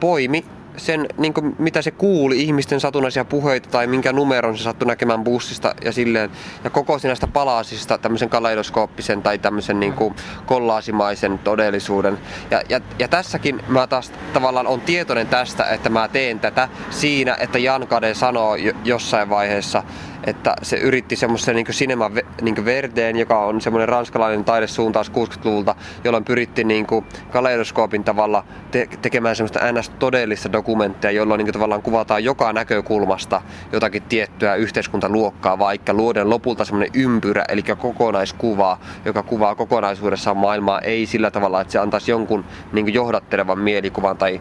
poimi 0.00 0.44
sen, 0.76 1.08
niin 1.18 1.34
kuin, 1.34 1.56
mitä 1.58 1.82
se 1.82 1.90
kuuli, 1.90 2.42
ihmisten 2.42 2.80
satunnaisia 2.80 3.24
puheita 3.24 3.68
tai 3.68 3.86
minkä 3.86 4.12
numeron 4.12 4.58
se 4.58 4.62
sattui 4.62 4.88
näkemään 4.88 5.24
bussista 5.24 5.74
ja 5.84 5.92
silleen. 5.92 6.30
Ja 6.64 6.70
kokosi 6.70 7.06
näistä 7.06 7.26
palasista 7.26 7.98
tämmöisen 7.98 8.28
kaleidoskooppisen 8.28 9.22
tai 9.22 9.38
tämmöisen 9.38 9.80
niin 9.80 9.92
kuin 9.92 10.14
kollaasimaisen 10.46 11.38
todellisuuden. 11.38 12.18
Ja, 12.50 12.62
ja, 12.68 12.80
ja 12.98 13.08
tässäkin 13.08 13.62
mä 13.68 13.86
taas 13.86 14.12
tavallaan 14.32 14.66
on 14.66 14.80
tietoinen 14.80 15.26
tästä, 15.26 15.64
että 15.64 15.88
mä 15.88 16.08
teen 16.08 16.40
tätä 16.40 16.68
siinä, 16.90 17.36
että 17.40 17.58
Jan 17.58 17.86
Kade 17.86 18.14
sanoo 18.14 18.56
jossain 18.84 19.28
vaiheessa, 19.28 19.82
että 20.24 20.54
se 20.62 20.76
yritti 20.76 21.16
semmoisen 21.16 21.56
niin 21.56 21.66
Cinema 21.66 22.10
niin 22.42 22.64
Verdeen, 22.64 23.16
joka 23.16 23.44
on 23.44 23.60
semmoinen 23.60 23.88
ranskalainen 23.88 24.44
taidesuuntaus 24.44 25.12
60-luvulta, 25.12 25.74
jolloin 26.04 26.24
pyritti 26.24 26.64
niin 26.64 26.86
kaleidoskoopin 27.30 28.04
tavalla 28.04 28.44
te- 28.70 28.88
tekemään 29.02 29.36
semmoista 29.36 29.72
ns. 29.72 29.90
todellista 29.98 30.52
dokumenttia, 30.52 31.10
jolloin 31.10 31.38
niin 31.38 31.52
tavallaan 31.52 31.82
kuvataan 31.82 32.24
joka 32.24 32.52
näkökulmasta 32.52 33.42
jotakin 33.72 34.02
tiettyä 34.02 34.54
yhteiskuntaluokkaa, 34.54 35.58
vaikka 35.58 35.94
luoden 35.94 36.30
lopulta 36.30 36.64
semmoinen 36.64 36.90
ympyrä, 36.94 37.44
eli 37.48 37.62
kokonaiskuva, 37.62 38.78
joka 39.04 39.22
kuvaa 39.22 39.54
kokonaisuudessaan 39.54 40.36
maailmaa, 40.36 40.80
ei 40.80 41.06
sillä 41.06 41.30
tavalla, 41.30 41.60
että 41.60 41.72
se 41.72 41.78
antaisi 41.78 42.10
jonkun 42.10 42.44
niin 42.72 42.94
johdattelevan 42.94 43.58
mielikuvan 43.58 44.16
tai 44.16 44.40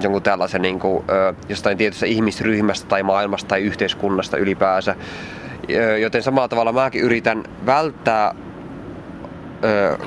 jonkun 0.00 0.22
tällaisen 0.22 0.62
niin 0.62 0.80
kuin, 0.80 1.04
jostain 1.48 1.78
tietystä 1.78 2.06
ihmisryhmästä 2.06 2.88
tai 2.88 3.02
maailmasta 3.02 3.48
tai 3.48 3.62
yhteiskunnasta 3.62 4.36
ylipäänsä. 4.36 4.96
Joten 6.00 6.22
samalla 6.22 6.48
tavalla 6.48 6.72
mäkin 6.72 7.02
yritän 7.02 7.44
välttää 7.66 8.34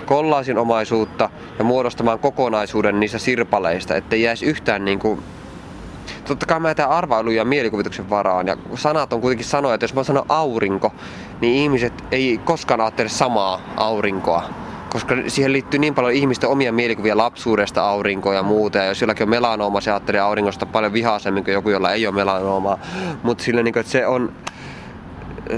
kollaasin 0.06 0.58
omaisuutta 0.58 1.30
ja 1.60 1.64
muodostamaan 1.66 2.20
kokonaisuuden 2.20 3.00
niissä 3.00 3.20
sirpaleista, 3.20 3.96
ettei 3.96 4.22
jäisi 4.22 4.46
yhtään 4.46 4.86
niin 4.86 5.00
kuin 5.00 5.24
totta 6.28 6.46
kai 6.46 6.60
mä 6.60 6.70
jätän 6.70 6.90
arvailuja 6.90 7.38
ja 7.38 7.46
mielikuvituksen 7.46 8.10
varaan. 8.10 8.48
Ja 8.48 8.58
sanat 8.76 9.14
on 9.14 9.22
kuitenkin 9.22 9.46
sanoja, 9.46 9.74
että 9.74 9.84
jos 9.84 9.94
mä 9.94 10.04
sanon 10.04 10.26
aurinko, 10.30 10.94
niin 11.42 11.56
ihmiset 11.56 11.94
ei 12.12 12.40
koskaan 12.46 12.82
ajattele 12.82 13.10
samaa 13.10 13.62
aurinkoa 13.78 14.44
koska 14.96 15.16
siihen 15.28 15.54
liittyy 15.54 15.80
niin 15.80 15.96
paljon 15.96 16.14
ihmisten 16.14 16.50
omia 16.50 16.72
mielikuvia 16.72 17.18
lapsuudesta 17.18 17.90
aurinkoa 17.90 18.34
ja 18.34 18.44
muuta. 18.44 18.78
Ja 18.78 18.86
jos 18.86 19.02
jollakin 19.02 19.24
on 19.24 19.30
melanooma, 19.30 19.82
se 19.82 19.92
ajattelee 19.92 20.22
auringosta 20.22 20.66
paljon 20.66 20.94
vihaisemmin 20.94 21.44
kuin 21.44 21.54
joku, 21.54 21.70
jolla 21.70 21.92
ei 21.92 22.08
ole 22.08 22.16
melanoomaa. 22.16 22.78
Mutta 23.24 23.44
sillä 23.44 23.64
niin 23.64 23.74
kuin, 23.74 23.82
että 23.82 23.92
se 23.92 24.08
on, 24.08 24.34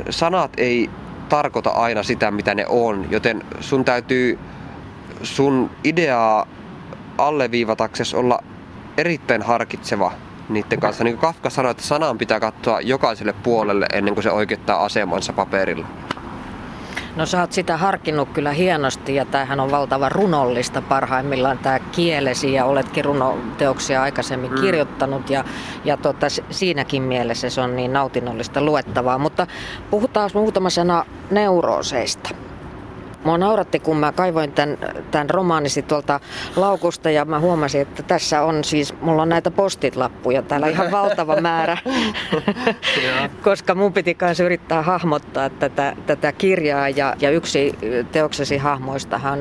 sanat 0.10 0.52
ei 0.58 0.90
tarkoita 1.30 1.70
aina 1.70 2.04
sitä, 2.04 2.32
mitä 2.32 2.56
ne 2.56 2.66
on. 2.68 3.06
Joten 3.10 3.44
sun 3.60 3.86
täytyy 3.86 4.40
sun 5.24 5.70
ideaa 5.84 6.48
alleviivataksesi 7.18 8.16
olla 8.16 8.40
erittäin 8.98 9.42
harkitseva 9.42 10.12
niiden 10.50 10.80
kanssa. 10.80 11.04
Niin 11.04 11.16
kuin 11.18 11.22
Kafka 11.22 11.50
sanoi, 11.50 11.72
että 11.72 11.84
sanaan 11.84 12.18
pitää 12.18 12.40
katsoa 12.40 12.82
jokaiselle 12.82 13.34
puolelle 13.34 13.86
ennen 13.94 14.14
kuin 14.14 14.24
se 14.24 14.32
oikeuttaa 14.32 14.86
asemansa 14.86 15.34
paperilla. 15.34 15.88
No 17.18 17.26
sä 17.26 17.42
oot 17.42 17.52
sitä 17.52 17.78
harkinnut 17.78 18.30
kyllä 18.30 18.52
hienosti 18.52 19.16
ja 19.16 19.26
tämähän 19.26 19.60
on 19.60 19.72
valtavan 19.72 20.12
runollista 20.12 20.82
parhaimmillaan 20.82 21.58
tämä 21.58 21.80
kielesi 21.80 22.54
ja 22.54 22.66
oletkin 22.66 23.06
runoteoksia 23.06 24.02
aikaisemmin 24.02 24.52
mm. 24.52 24.62
kirjoittanut 24.62 25.30
ja, 25.30 25.44
ja 25.86 25.98
tota, 25.98 26.28
siinäkin 26.50 27.04
mielessä 27.04 27.50
se 27.50 27.62
on 27.62 27.76
niin 27.76 27.94
nautinnollista 27.94 28.62
luettavaa. 28.62 29.18
Mutta 29.18 29.48
puhutaan 29.90 30.30
muutama 30.34 30.70
sana 30.70 31.06
neurooseista. 31.32 32.30
Mua 33.24 33.38
nauratti, 33.38 33.80
kun 33.80 33.98
mä 33.98 34.12
kaivoin 34.12 34.52
tämän, 34.52 34.78
tämän 35.12 35.30
romaanisi 35.30 35.82
tuolta 35.82 36.20
laukusta 36.56 37.10
ja 37.10 37.26
mä 37.26 37.40
huomasin, 37.40 37.82
että 37.82 38.04
tässä 38.04 38.42
on 38.42 38.64
siis, 38.64 38.94
mulla 39.02 39.22
on 39.22 39.30
näitä 39.30 39.52
postitlappuja 39.52 40.42
täällä 40.42 40.68
ihan 40.68 40.92
valtava 40.92 41.42
määrä, 41.42 41.78
koska 43.44 43.76
mun 43.76 43.94
piti 43.94 44.16
kanssa 44.16 44.44
yrittää 44.44 44.82
hahmottaa 44.82 45.50
tätä, 45.50 45.96
tätä 46.06 46.32
kirjaa 46.32 46.90
ja, 46.90 47.16
ja 47.20 47.30
yksi 47.30 47.76
teoksesi 48.12 48.58
hahmoistahan 48.58 49.40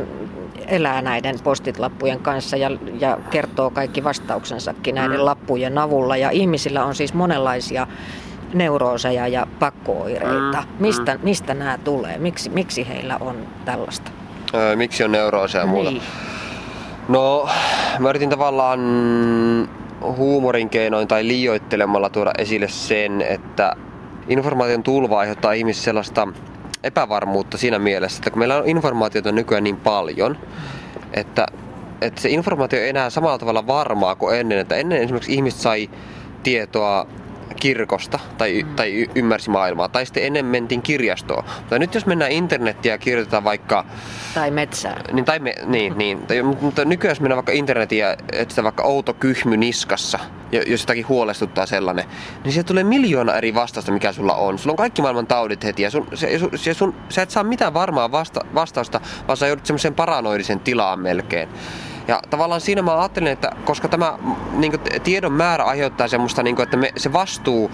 elää 0.66 1.02
näiden 1.02 1.36
postitlappujen 1.44 2.20
kanssa 2.20 2.56
ja, 2.56 2.70
ja 3.00 3.18
kertoo 3.30 3.70
kaikki 3.70 4.04
vastauksensakin 4.04 4.94
näiden 4.94 5.18
mm. 5.18 5.24
lappujen 5.24 5.78
avulla. 5.78 6.16
Ja 6.16 6.30
ihmisillä 6.30 6.84
on 6.84 6.94
siis 6.94 7.14
monenlaisia 7.14 7.86
neurooseja 8.54 9.28
ja 9.28 9.46
pakkooireita. 9.58 10.62
Mm, 10.62 10.68
mistä, 10.78 11.14
mm. 11.14 11.20
mistä 11.22 11.54
nämä 11.54 11.78
tulee? 11.78 12.18
Miksi, 12.18 12.50
miksi 12.50 12.88
heillä 12.88 13.16
on 13.20 13.36
tällaista? 13.64 14.10
Öö, 14.54 14.76
miksi 14.76 15.04
on 15.04 15.12
neurooseja 15.12 15.64
ja 15.64 15.66
muuta? 15.66 15.90
Niin. 15.90 16.02
No, 17.08 17.48
mä 17.98 18.08
yritin 18.08 18.30
tavallaan 18.30 18.80
huumorin 20.02 20.70
keinoin 20.70 21.08
tai 21.08 21.28
liioittelemalla 21.28 22.10
tuoda 22.10 22.32
esille 22.38 22.68
sen, 22.68 23.22
että 23.22 23.72
informaation 24.28 24.82
tulva 24.82 25.18
aiheuttaa 25.18 25.52
ihmisille 25.52 25.84
sellaista 25.84 26.28
epävarmuutta 26.84 27.58
siinä 27.58 27.78
mielessä, 27.78 28.18
että 28.18 28.30
kun 28.30 28.38
meillä 28.38 28.56
on 28.56 28.68
informaatiota 28.68 29.32
nykyään 29.32 29.64
niin 29.64 29.76
paljon, 29.76 30.38
että, 31.14 31.46
että 32.00 32.20
se 32.20 32.28
informaatio 32.28 32.80
ei 32.80 32.88
enää 32.88 33.10
samalla 33.10 33.38
tavalla 33.38 33.66
varmaa 33.66 34.14
kuin 34.14 34.40
ennen. 34.40 34.58
Että 34.58 34.76
ennen 34.76 35.02
esimerkiksi 35.02 35.34
ihmiset 35.34 35.60
sai 35.60 35.90
tietoa 36.42 37.06
kirkosta 37.56 38.18
tai, 38.38 38.62
mm. 38.62 38.74
tai 38.74 39.06
ymmärsi 39.14 39.50
maailmaa. 39.50 39.88
Tai 39.88 40.06
sitten 40.06 40.24
ennen 40.24 40.44
mentiin 40.44 40.82
kirjastoon. 40.82 41.44
Mutta 41.58 41.78
nyt 41.78 41.94
jos 41.94 42.06
mennään 42.06 42.32
internettiin 42.32 42.90
ja 42.90 42.98
kirjoitetaan 42.98 43.44
vaikka... 43.44 43.84
Tai 44.34 44.50
metsään. 44.50 45.14
Niin, 45.14 45.24
tai 45.24 45.38
me, 45.38 45.54
niin, 45.64 45.98
niin. 45.98 46.18
Tai, 46.26 46.42
mutta 46.42 46.84
nykyään 46.84 47.10
jos 47.10 47.20
mennään 47.20 47.36
vaikka 47.36 47.52
internettiin 47.52 48.00
ja 48.00 48.16
etsitään 48.32 48.64
vaikka 48.64 48.82
outo 48.82 49.14
kyhmy 49.14 49.56
niskassa, 49.56 50.18
jos 50.52 50.80
jotakin 50.80 51.08
huolestuttaa 51.08 51.66
sellainen, 51.66 52.04
niin 52.44 52.52
sieltä 52.52 52.68
tulee 52.68 52.84
miljoona 52.84 53.34
eri 53.34 53.54
vastausta, 53.54 53.92
mikä 53.92 54.12
sulla 54.12 54.34
on. 54.34 54.58
Sulla 54.58 54.72
on 54.72 54.76
kaikki 54.76 55.02
maailman 55.02 55.26
taudit 55.26 55.64
heti 55.64 55.82
ja 55.82 55.90
sun, 55.90 56.08
se, 56.14 56.38
se, 56.54 56.74
sun, 56.74 56.94
sä 57.08 57.22
et 57.22 57.30
saa 57.30 57.44
mitään 57.44 57.74
varmaa 57.74 58.12
vasta, 58.12 58.40
vastausta, 58.54 59.00
vaan 59.28 59.36
sä 59.36 59.46
joudut 59.46 59.66
semmoiseen 59.66 59.94
paranoidisen 59.94 60.60
tilaan 60.60 61.00
melkein. 61.00 61.48
Ja 62.08 62.22
tavallaan 62.30 62.60
siinä 62.60 62.82
mä 62.82 62.98
ajattelin, 62.98 63.32
että 63.32 63.50
koska 63.64 63.88
tämä 63.88 64.18
niin 64.52 64.72
kuin, 64.72 65.02
tiedon 65.02 65.32
määrä 65.32 65.64
aiheuttaa 65.64 66.08
semmoista, 66.08 66.42
niin 66.42 66.56
kuin, 66.56 66.64
että 66.64 66.76
me, 66.76 66.92
se 66.96 67.12
vastuu 67.12 67.70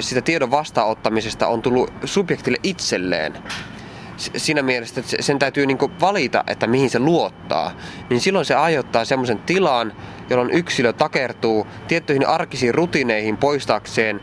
sitä 0.00 0.20
tiedon 0.20 0.50
vastaanottamisesta 0.50 1.46
on 1.46 1.62
tullut 1.62 1.92
subjektille 2.04 2.58
itselleen, 2.62 3.38
siinä 4.16 4.62
mielessä, 4.62 5.00
että 5.00 5.16
sen 5.22 5.38
täytyy 5.38 5.66
niin 5.66 5.78
valita, 6.00 6.44
että 6.46 6.66
mihin 6.66 6.90
se 6.90 6.98
luottaa, 6.98 7.72
niin 8.10 8.20
silloin 8.20 8.44
se 8.44 8.54
aiheuttaa 8.54 9.04
semmoisen 9.04 9.38
tilan, 9.38 9.92
jolloin 10.30 10.50
yksilö 10.50 10.92
takertuu 10.92 11.66
tiettyihin 11.88 12.28
arkisiin 12.28 12.74
rutiineihin 12.74 13.36
poistaakseen 13.36 14.20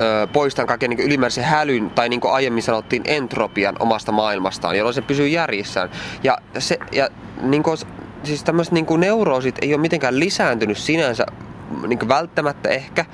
öö, 0.00 0.26
poistan 0.26 0.66
kaiken 0.66 0.90
niin 0.90 1.00
ylimääräisen 1.00 1.44
hälyn, 1.44 1.90
tai 1.90 2.08
niin 2.08 2.20
kuin 2.20 2.34
aiemmin 2.34 2.62
sanottiin, 2.62 3.02
entropian 3.06 3.76
omasta 3.78 4.12
maailmastaan, 4.12 4.76
jolloin 4.76 4.94
se 4.94 5.02
pysyy 5.02 5.28
järjissään. 5.28 5.90
Ja, 6.22 6.38
se, 6.58 6.78
ja 6.92 7.08
niin 7.42 7.62
kuin, 7.62 7.76
siis 8.24 8.44
tämmöiset 8.44 8.72
niin 8.72 8.86
kuin 8.86 9.00
neuroosit 9.00 9.58
ei 9.62 9.74
ole 9.74 9.80
mitenkään 9.80 10.20
lisääntynyt 10.20 10.78
sinänsä 10.78 11.26
niin 11.86 11.98
kuin 11.98 12.08
välttämättä 12.08 12.68
ehkä, 12.68 13.04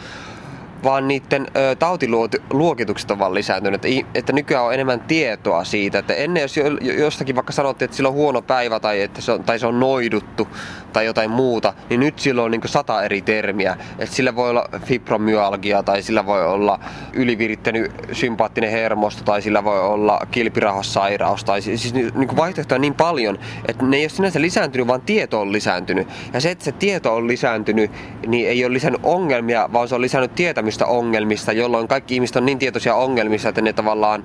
vaan 0.85 1.09
niiden 1.09 1.47
ö, 1.57 1.75
tautiluokitukset 1.75 3.11
on 3.11 3.19
vaan 3.19 3.35
lisääntynyt. 3.35 3.85
Että, 3.85 4.09
että 4.15 4.33
nykyään 4.33 4.65
on 4.65 4.75
enemmän 4.75 5.01
tietoa 5.01 5.65
siitä, 5.65 5.99
että 5.99 6.15
ennen 6.15 6.41
jos 6.41 6.57
jostakin 6.99 7.35
vaikka 7.35 7.53
sanottiin, 7.53 7.87
että 7.87 7.97
sillä 7.97 8.09
on 8.09 8.15
huono 8.15 8.43
päivä 8.43 8.81
tai 8.81 9.01
että 9.01 9.21
se 9.21 9.33
on, 9.33 9.45
tai 9.45 9.59
se 9.59 9.67
on 9.67 9.81
noiduttu 9.81 10.49
tai 10.93 11.07
jotain 11.07 11.31
muuta, 11.31 11.75
niin 11.91 12.01
nyt 12.01 12.19
sillä 12.19 12.43
on 12.43 12.51
niin 12.51 12.61
sata 12.65 13.03
eri 13.03 13.23
termiä. 13.23 13.77
Että 13.99 14.17
sillä 14.17 14.37
voi 14.37 14.51
olla 14.51 14.69
fibromyalgia 14.85 15.83
tai 15.83 16.03
sillä 16.03 16.27
voi 16.27 16.47
olla 16.47 16.81
ylivirittänyt 17.13 17.93
sympaattinen 18.13 18.71
hermosto 18.71 19.25
tai 19.25 19.43
sillä 19.43 19.65
voi 19.65 19.81
olla 19.81 20.21
kilpirahossairaus. 20.31 21.45
Tai 21.45 21.63
siis 21.63 21.95
niin 21.95 22.37
vaihtoehtoja 22.37 22.77
on 22.77 22.81
niin 22.81 22.95
paljon, 22.95 23.39
että 23.69 23.85
ne 23.85 23.97
ei 23.97 24.03
ole 24.03 24.09
sinänsä 24.09 24.41
lisääntynyt, 24.41 24.87
vaan 24.87 25.01
tieto 25.01 25.41
on 25.41 25.53
lisääntynyt. 25.53 26.09
Ja 26.33 26.41
se, 26.41 26.51
että 26.51 26.65
se 26.65 26.73
tieto 26.73 27.15
on 27.15 27.27
lisääntynyt, 27.27 27.91
niin 28.27 28.49
ei 28.49 28.65
ole 28.65 28.73
lisännyt 28.73 29.01
ongelmia, 29.05 29.69
vaan 29.73 29.89
se 29.89 29.95
on 29.95 30.01
lisännyt 30.01 30.35
tietämistä 30.35 30.70
tietämistä 30.71 30.87
ongelmista, 30.87 31.53
jolloin 31.53 31.89
kaikki 31.89 32.15
ihmiset 32.15 32.37
on 32.37 32.47
niin 32.47 32.59
tietoisia 32.59 32.95
ongelmista, 32.95 33.49
että 33.49 33.63
ne 33.63 33.73
tavallaan 33.73 34.23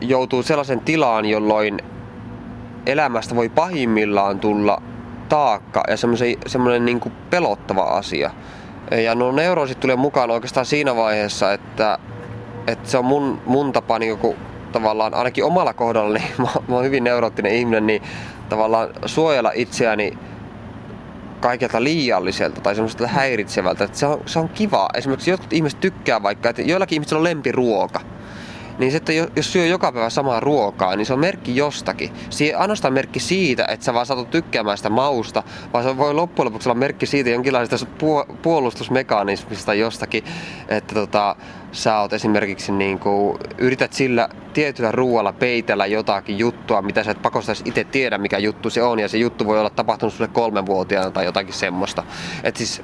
joutuu 0.00 0.42
sellaisen 0.42 0.80
tilaan, 0.80 1.24
jolloin 1.24 1.80
elämästä 2.86 3.36
voi 3.36 3.48
pahimmillaan 3.48 4.40
tulla 4.40 4.82
taakka 5.28 5.84
ja 5.88 5.96
semmoinen 6.46 6.84
niin 6.84 7.00
kuin 7.00 7.12
pelottava 7.30 7.82
asia. 7.82 8.30
Ja 9.04 9.14
nuo 9.14 9.32
neuroosit 9.32 9.80
tulee 9.80 9.96
mukaan 9.96 10.30
oikeastaan 10.30 10.66
siinä 10.66 10.96
vaiheessa, 10.96 11.52
että, 11.52 11.98
että 12.66 12.88
se 12.88 12.98
on 12.98 13.04
mun, 13.04 13.40
mun 13.46 13.72
tapa 13.72 13.98
niin 13.98 14.18
kuin, 14.18 14.36
tavallaan, 14.72 15.14
ainakin 15.14 15.44
omalla 15.44 15.72
kohdalla, 15.72 16.18
niin 16.18 16.32
mä, 16.42 16.48
mä 16.68 16.74
oon 16.74 16.84
hyvin 16.84 17.04
neuroottinen 17.04 17.54
ihminen, 17.54 17.86
niin 17.86 18.02
tavallaan 18.48 18.88
suojella 19.06 19.52
itseäni 19.54 20.18
kaikelta 21.40 21.82
liialliselta 21.82 22.60
tai 22.60 22.74
semmoiselta 22.74 23.06
häiritsevältä. 23.06 23.84
Että 23.84 23.98
se, 23.98 24.06
on, 24.06 24.20
se 24.26 24.38
on 24.38 24.48
kiva. 24.48 24.88
Esimerkiksi 24.94 25.30
jotkut 25.30 25.52
ihmiset 25.52 25.80
tykkää 25.80 26.22
vaikka, 26.22 26.48
että 26.50 26.62
joillakin 26.62 26.96
ihmisillä 26.96 27.18
on 27.18 27.24
lempiruoka 27.24 28.00
niin 28.78 28.96
että 28.96 29.12
jos 29.12 29.52
syö 29.52 29.66
joka 29.66 29.92
päivä 29.92 30.10
samaa 30.10 30.40
ruokaa, 30.40 30.96
niin 30.96 31.06
se 31.06 31.12
on 31.12 31.18
merkki 31.18 31.56
jostakin. 31.56 32.10
Ei 32.40 32.54
ainoastaan 32.54 32.94
merkki 32.94 33.20
siitä, 33.20 33.64
että 33.68 33.84
sä 33.84 33.94
vaan 33.94 34.06
saat 34.06 34.30
tykkäämään 34.30 34.76
sitä 34.76 34.90
mausta, 34.90 35.42
vaan 35.72 35.84
se 35.84 35.96
voi 35.96 36.14
loppujen 36.14 36.46
lopuksi 36.46 36.68
olla 36.68 36.78
merkki 36.78 37.06
siitä 37.06 37.30
jonkinlaisesta 37.30 37.86
puolustusmekanismista 38.42 39.74
jostakin, 39.74 40.24
että 40.68 40.94
tota, 40.94 41.36
sä 41.72 41.98
oot 41.98 42.12
esimerkiksi 42.12 42.72
niin 42.72 42.98
kuin, 42.98 43.38
yrität 43.58 43.92
sillä 43.92 44.28
tietyllä 44.52 44.92
ruoalla 44.92 45.32
peitellä 45.32 45.86
jotakin 45.86 46.38
juttua, 46.38 46.82
mitä 46.82 47.04
sä 47.04 47.10
et 47.10 47.22
pakostaisi 47.22 47.62
itse 47.66 47.84
tiedä, 47.84 48.18
mikä 48.18 48.38
juttu 48.38 48.70
se 48.70 48.82
on, 48.82 48.98
ja 48.98 49.08
se 49.08 49.18
juttu 49.18 49.46
voi 49.46 49.60
olla 49.60 49.70
tapahtunut 49.70 50.14
sulle 50.14 50.30
kolmenvuotiaana 50.32 51.10
tai 51.10 51.24
jotakin 51.24 51.54
semmoista. 51.54 52.02
Et 52.44 52.56
siis 52.56 52.82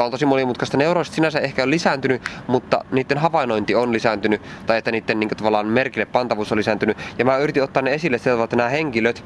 Tämä 0.00 0.06
on 0.06 0.10
tosi 0.10 0.26
monimutkaista. 0.26 0.76
Neuroosit 0.76 1.14
sinänsä 1.14 1.40
ehkä 1.40 1.62
on 1.62 1.70
lisääntynyt, 1.70 2.22
mutta 2.46 2.84
niiden 2.92 3.18
havainnointi 3.18 3.74
on 3.74 3.92
lisääntynyt, 3.92 4.42
tai 4.66 4.78
että 4.78 4.92
niiden 4.92 5.20
niin 5.20 5.28
kuin, 5.28 5.36
tavallaan 5.36 5.66
merkille 5.66 6.04
pantavuus 6.04 6.52
on 6.52 6.58
lisääntynyt. 6.58 6.96
Ja 7.18 7.24
mä 7.24 7.36
yritin 7.36 7.62
ottaa 7.62 7.82
ne 7.82 7.94
esille 7.94 8.18
sieltä, 8.18 8.44
että 8.44 8.56
nämä 8.56 8.68
henkilöt 8.68 9.24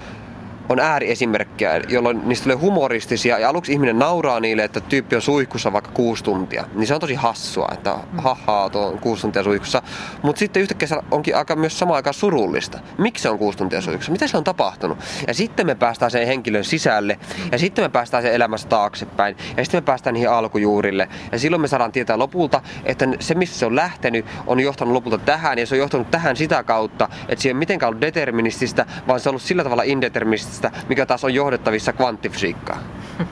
on 0.68 0.80
ääriesimerkkejä, 0.80 1.80
jolloin 1.88 2.28
niistä 2.28 2.42
tulee 2.44 2.56
humoristisia 2.56 3.38
ja 3.38 3.48
aluksi 3.48 3.72
ihminen 3.72 3.98
nauraa 3.98 4.40
niille, 4.40 4.64
että 4.64 4.80
tyyppi 4.80 5.16
on 5.16 5.22
suihkussa 5.22 5.72
vaikka 5.72 5.90
kuusi 5.90 6.24
tuntia. 6.24 6.64
Niin 6.74 6.86
se 6.86 6.94
on 6.94 7.00
tosi 7.00 7.14
hassua, 7.14 7.68
että 7.72 7.96
haha, 8.16 8.70
tuo 8.70 8.86
on 8.86 8.98
kuusi 8.98 9.22
tuntia 9.22 9.42
suihkussa. 9.42 9.82
Mutta 10.22 10.38
sitten 10.38 10.62
yhtäkkiä 10.62 10.88
se 10.88 10.96
onkin 11.10 11.36
aika 11.36 11.56
myös 11.56 11.78
samaan 11.78 11.96
aikaan 11.96 12.14
surullista. 12.14 12.78
Miksi 12.98 13.22
se 13.22 13.28
on 13.28 13.38
kuusi 13.38 13.58
tuntia 13.58 13.80
suihkussa? 13.80 14.12
Mitä 14.12 14.26
se 14.26 14.36
on 14.36 14.44
tapahtunut? 14.44 14.98
Ja 15.26 15.34
sitten 15.34 15.66
me 15.66 15.74
päästään 15.74 16.10
sen 16.10 16.26
henkilön 16.26 16.64
sisälle 16.64 17.18
ja 17.52 17.58
sitten 17.58 17.84
me 17.84 17.88
päästään 17.88 18.22
sen 18.22 18.32
elämässä 18.32 18.68
taaksepäin 18.68 19.36
ja 19.56 19.64
sitten 19.64 19.78
me 19.78 19.84
päästään 19.84 20.14
niihin 20.14 20.30
alkujuurille. 20.30 21.08
Ja 21.32 21.38
silloin 21.38 21.60
me 21.60 21.68
saadaan 21.68 21.92
tietää 21.92 22.18
lopulta, 22.18 22.62
että 22.84 23.08
se 23.20 23.34
mistä 23.34 23.58
se 23.58 23.66
on 23.66 23.76
lähtenyt 23.76 24.26
on 24.46 24.60
johtanut 24.60 24.94
lopulta 24.94 25.18
tähän 25.18 25.58
ja 25.58 25.66
se 25.66 25.74
on 25.74 25.78
johtanut 25.78 26.10
tähän 26.10 26.36
sitä 26.36 26.62
kautta, 26.62 27.08
että 27.28 27.42
se 27.42 27.48
ei 27.48 27.52
ole 27.52 27.58
mitenkään 27.58 27.88
ollut 27.88 28.00
determinististä, 28.00 28.86
vaan 29.08 29.20
se 29.20 29.28
on 29.28 29.30
ollut 29.30 29.42
sillä 29.42 29.64
tavalla 29.64 29.82
indeterminististä, 29.82 30.53
sitä, 30.54 30.70
mikä 30.88 31.06
taas 31.06 31.24
on 31.24 31.34
johdettavissa 31.34 31.92
kvanttifysiikkaan. 31.92 32.80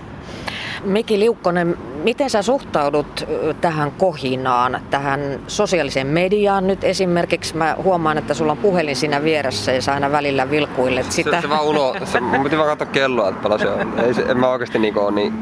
Miki 0.85 1.19
Liukkonen, 1.19 1.79
miten 2.05 2.31
sä 2.31 2.43
suhtaudut 2.43 3.27
tähän 3.61 3.93
kohinaan, 3.93 4.81
tähän 4.91 5.41
sosiaaliseen 5.47 6.07
mediaan 6.07 6.67
nyt 6.67 6.85
esimerkiksi? 6.85 7.57
Mä 7.57 7.77
huomaan, 7.83 8.19
että 8.19 8.35
sulla 8.35 8.53
on 8.53 8.59
puhelin 8.59 8.97
siinä 8.97 9.25
vieressä 9.25 9.73
ja 9.73 9.83
sä 9.83 9.95
aina 9.95 10.13
välillä 10.13 10.51
vilkuilet 10.51 11.13
sitä. 11.13 11.37
Se, 11.37 11.41
se 11.41 11.49
vaan 11.49 11.65
uno, 11.65 11.95
se, 12.05 12.21
mun 12.21 12.43
piti 12.45 12.59
vaan 12.59 12.69
katsoa 12.69 12.87
kelloa, 12.87 13.29
että 13.29 13.43
paljon 13.43 13.61
se 13.61 13.69
on. 13.69 14.01
Ei, 14.01 14.15
se, 14.15 14.23
en 14.23 14.39
mä 14.39 14.49
oikeasti 14.49 14.79
niin 14.79 14.99
ole 14.99 15.11
niin, 15.11 15.35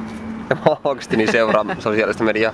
en 0.51 0.59
mä 0.67 0.77
oikeasti 0.85 1.17
niin 1.17 1.33
seuraa 1.33 1.65
sosiaalista 1.79 2.25
mediaa. 2.25 2.53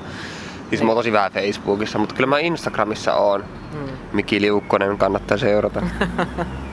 Siis 0.68 0.82
mä 0.82 0.88
oon 0.88 0.96
tosi 0.96 1.12
vähän 1.12 1.32
Facebookissa, 1.32 1.98
mutta 1.98 2.14
kyllä 2.14 2.26
mä 2.26 2.38
Instagramissa 2.38 3.14
oon. 3.14 3.44
Hmm. 3.72 3.88
Miki 4.12 4.40
Liukkonen 4.40 4.98
kannattaa 4.98 5.36
seurata. 5.36 5.82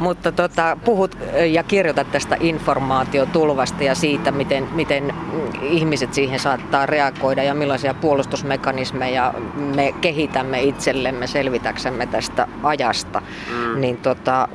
Mutta 0.00 0.32
tota, 0.32 0.76
puhut 0.84 1.18
ja 1.50 1.62
kirjoitat 1.62 2.12
tästä 2.12 2.36
informaatiotulvasta 2.40 3.84
ja 3.84 3.94
siitä, 3.94 4.30
miten, 4.30 4.68
miten 4.74 5.14
ihmiset 5.62 6.14
siihen 6.14 6.40
saattaa 6.40 6.86
reagoida 6.86 7.42
ja 7.42 7.54
millaisia 7.54 7.94
puolustusmekanismeja 7.94 9.34
me 9.54 9.94
kehitämme 10.00 10.62
itsellemme 10.62 11.26
selvitäksemme 11.26 12.06
tästä 12.06 12.48
ajasta. 12.62 13.22
Mm. 13.50 13.80
Niin 13.80 13.96
tota, 13.96 14.48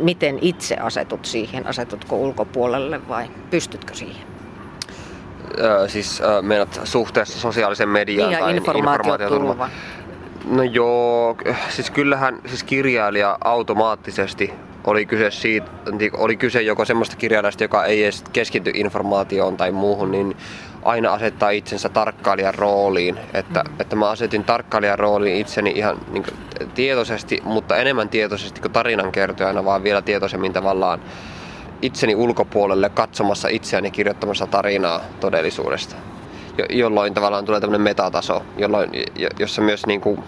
miten 0.00 0.38
itse 0.40 0.76
asetut 0.76 1.24
siihen? 1.24 1.66
Asetutko 1.66 2.16
ulkopuolelle 2.16 3.08
vai 3.08 3.30
pystytkö 3.50 3.94
siihen? 3.94 4.26
Öö, 5.58 5.88
siis 5.88 6.20
öö, 6.20 6.42
meidät 6.42 6.80
suhteessa 6.84 7.40
sosiaalisen 7.40 7.88
mediaan 7.88 8.30
niin, 8.30 8.40
tai 8.40 8.56
informaatiotulva. 8.56 9.68
No 10.50 10.62
joo, 10.62 11.36
siis 11.68 11.90
kyllähän 11.90 12.38
siis 12.46 12.62
kirjailija 12.62 13.38
automaattisesti 13.44 14.52
oli 14.84 15.06
kyse, 15.06 15.30
siitä, 15.30 15.70
oli 16.12 16.36
kyse 16.36 16.62
joko 16.62 16.84
semmoista 16.84 17.16
kirjailijasta, 17.16 17.64
joka 17.64 17.84
ei 17.84 18.02
edes 18.04 18.24
keskity 18.32 18.70
informaatioon 18.74 19.56
tai 19.56 19.72
muuhun, 19.72 20.10
niin 20.10 20.36
aina 20.82 21.12
asettaa 21.12 21.50
itsensä 21.50 21.88
tarkkailijan 21.88 22.54
rooliin. 22.54 23.18
Että, 23.34 23.64
mm. 23.68 23.80
että 23.80 23.96
mä 23.96 24.10
asetin 24.10 24.44
tarkkailijan 24.44 24.98
rooliin 24.98 25.36
itseni 25.36 25.72
ihan 25.76 25.98
niin 26.10 26.22
kuin, 26.22 26.68
tietoisesti, 26.74 27.40
mutta 27.44 27.76
enemmän 27.76 28.08
tietoisesti 28.08 28.60
kuin 28.60 28.72
tarinankertojana, 28.72 29.64
vaan 29.64 29.82
vielä 29.82 30.02
tietoisemmin 30.02 30.52
tavallaan 30.52 31.00
itseni 31.82 32.14
ulkopuolelle 32.14 32.88
katsomassa 32.88 33.48
itseäni 33.48 33.90
kirjoittamassa 33.90 34.46
tarinaa 34.46 35.00
todellisuudesta 35.20 35.96
jolloin 36.70 37.14
tavallaan 37.14 37.44
tulee 37.44 37.60
tämmöinen 37.60 37.80
metataso, 37.80 38.42
jolloin, 38.56 38.90
jossa 39.38 39.62
myös 39.62 39.86
niin 39.86 40.00
kuin 40.00 40.24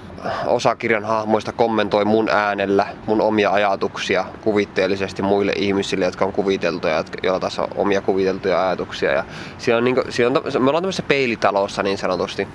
osa 0.47 0.77
kirjan 0.77 1.05
hahmoista 1.05 1.53
kommentoi 1.53 2.05
mun 2.05 2.29
äänellä 2.29 2.87
mun 3.07 3.21
omia 3.21 3.51
ajatuksia 3.51 4.25
kuvitteellisesti 4.41 5.23
muille 5.23 5.53
ihmisille, 5.57 6.05
jotka 6.05 6.25
on 6.25 6.33
kuviteltuja, 6.33 7.05
joilla 7.23 7.41
taas 7.41 7.59
on 7.59 7.69
omia 7.77 8.01
kuviteltuja 8.01 8.67
ajatuksia. 8.67 9.13
Ja 9.13 9.25
siinä 9.59 9.77
on, 9.79 9.85
niin 9.85 9.95
kuin, 9.95 10.13
siinä 10.13 10.29
on, 10.29 10.63
me 10.63 10.71
ollaan 10.71 10.83
tämmöisessä 10.83 11.03
peilitalossa 11.09 11.83
niin 11.83 11.99
sanotusti, 11.99 12.49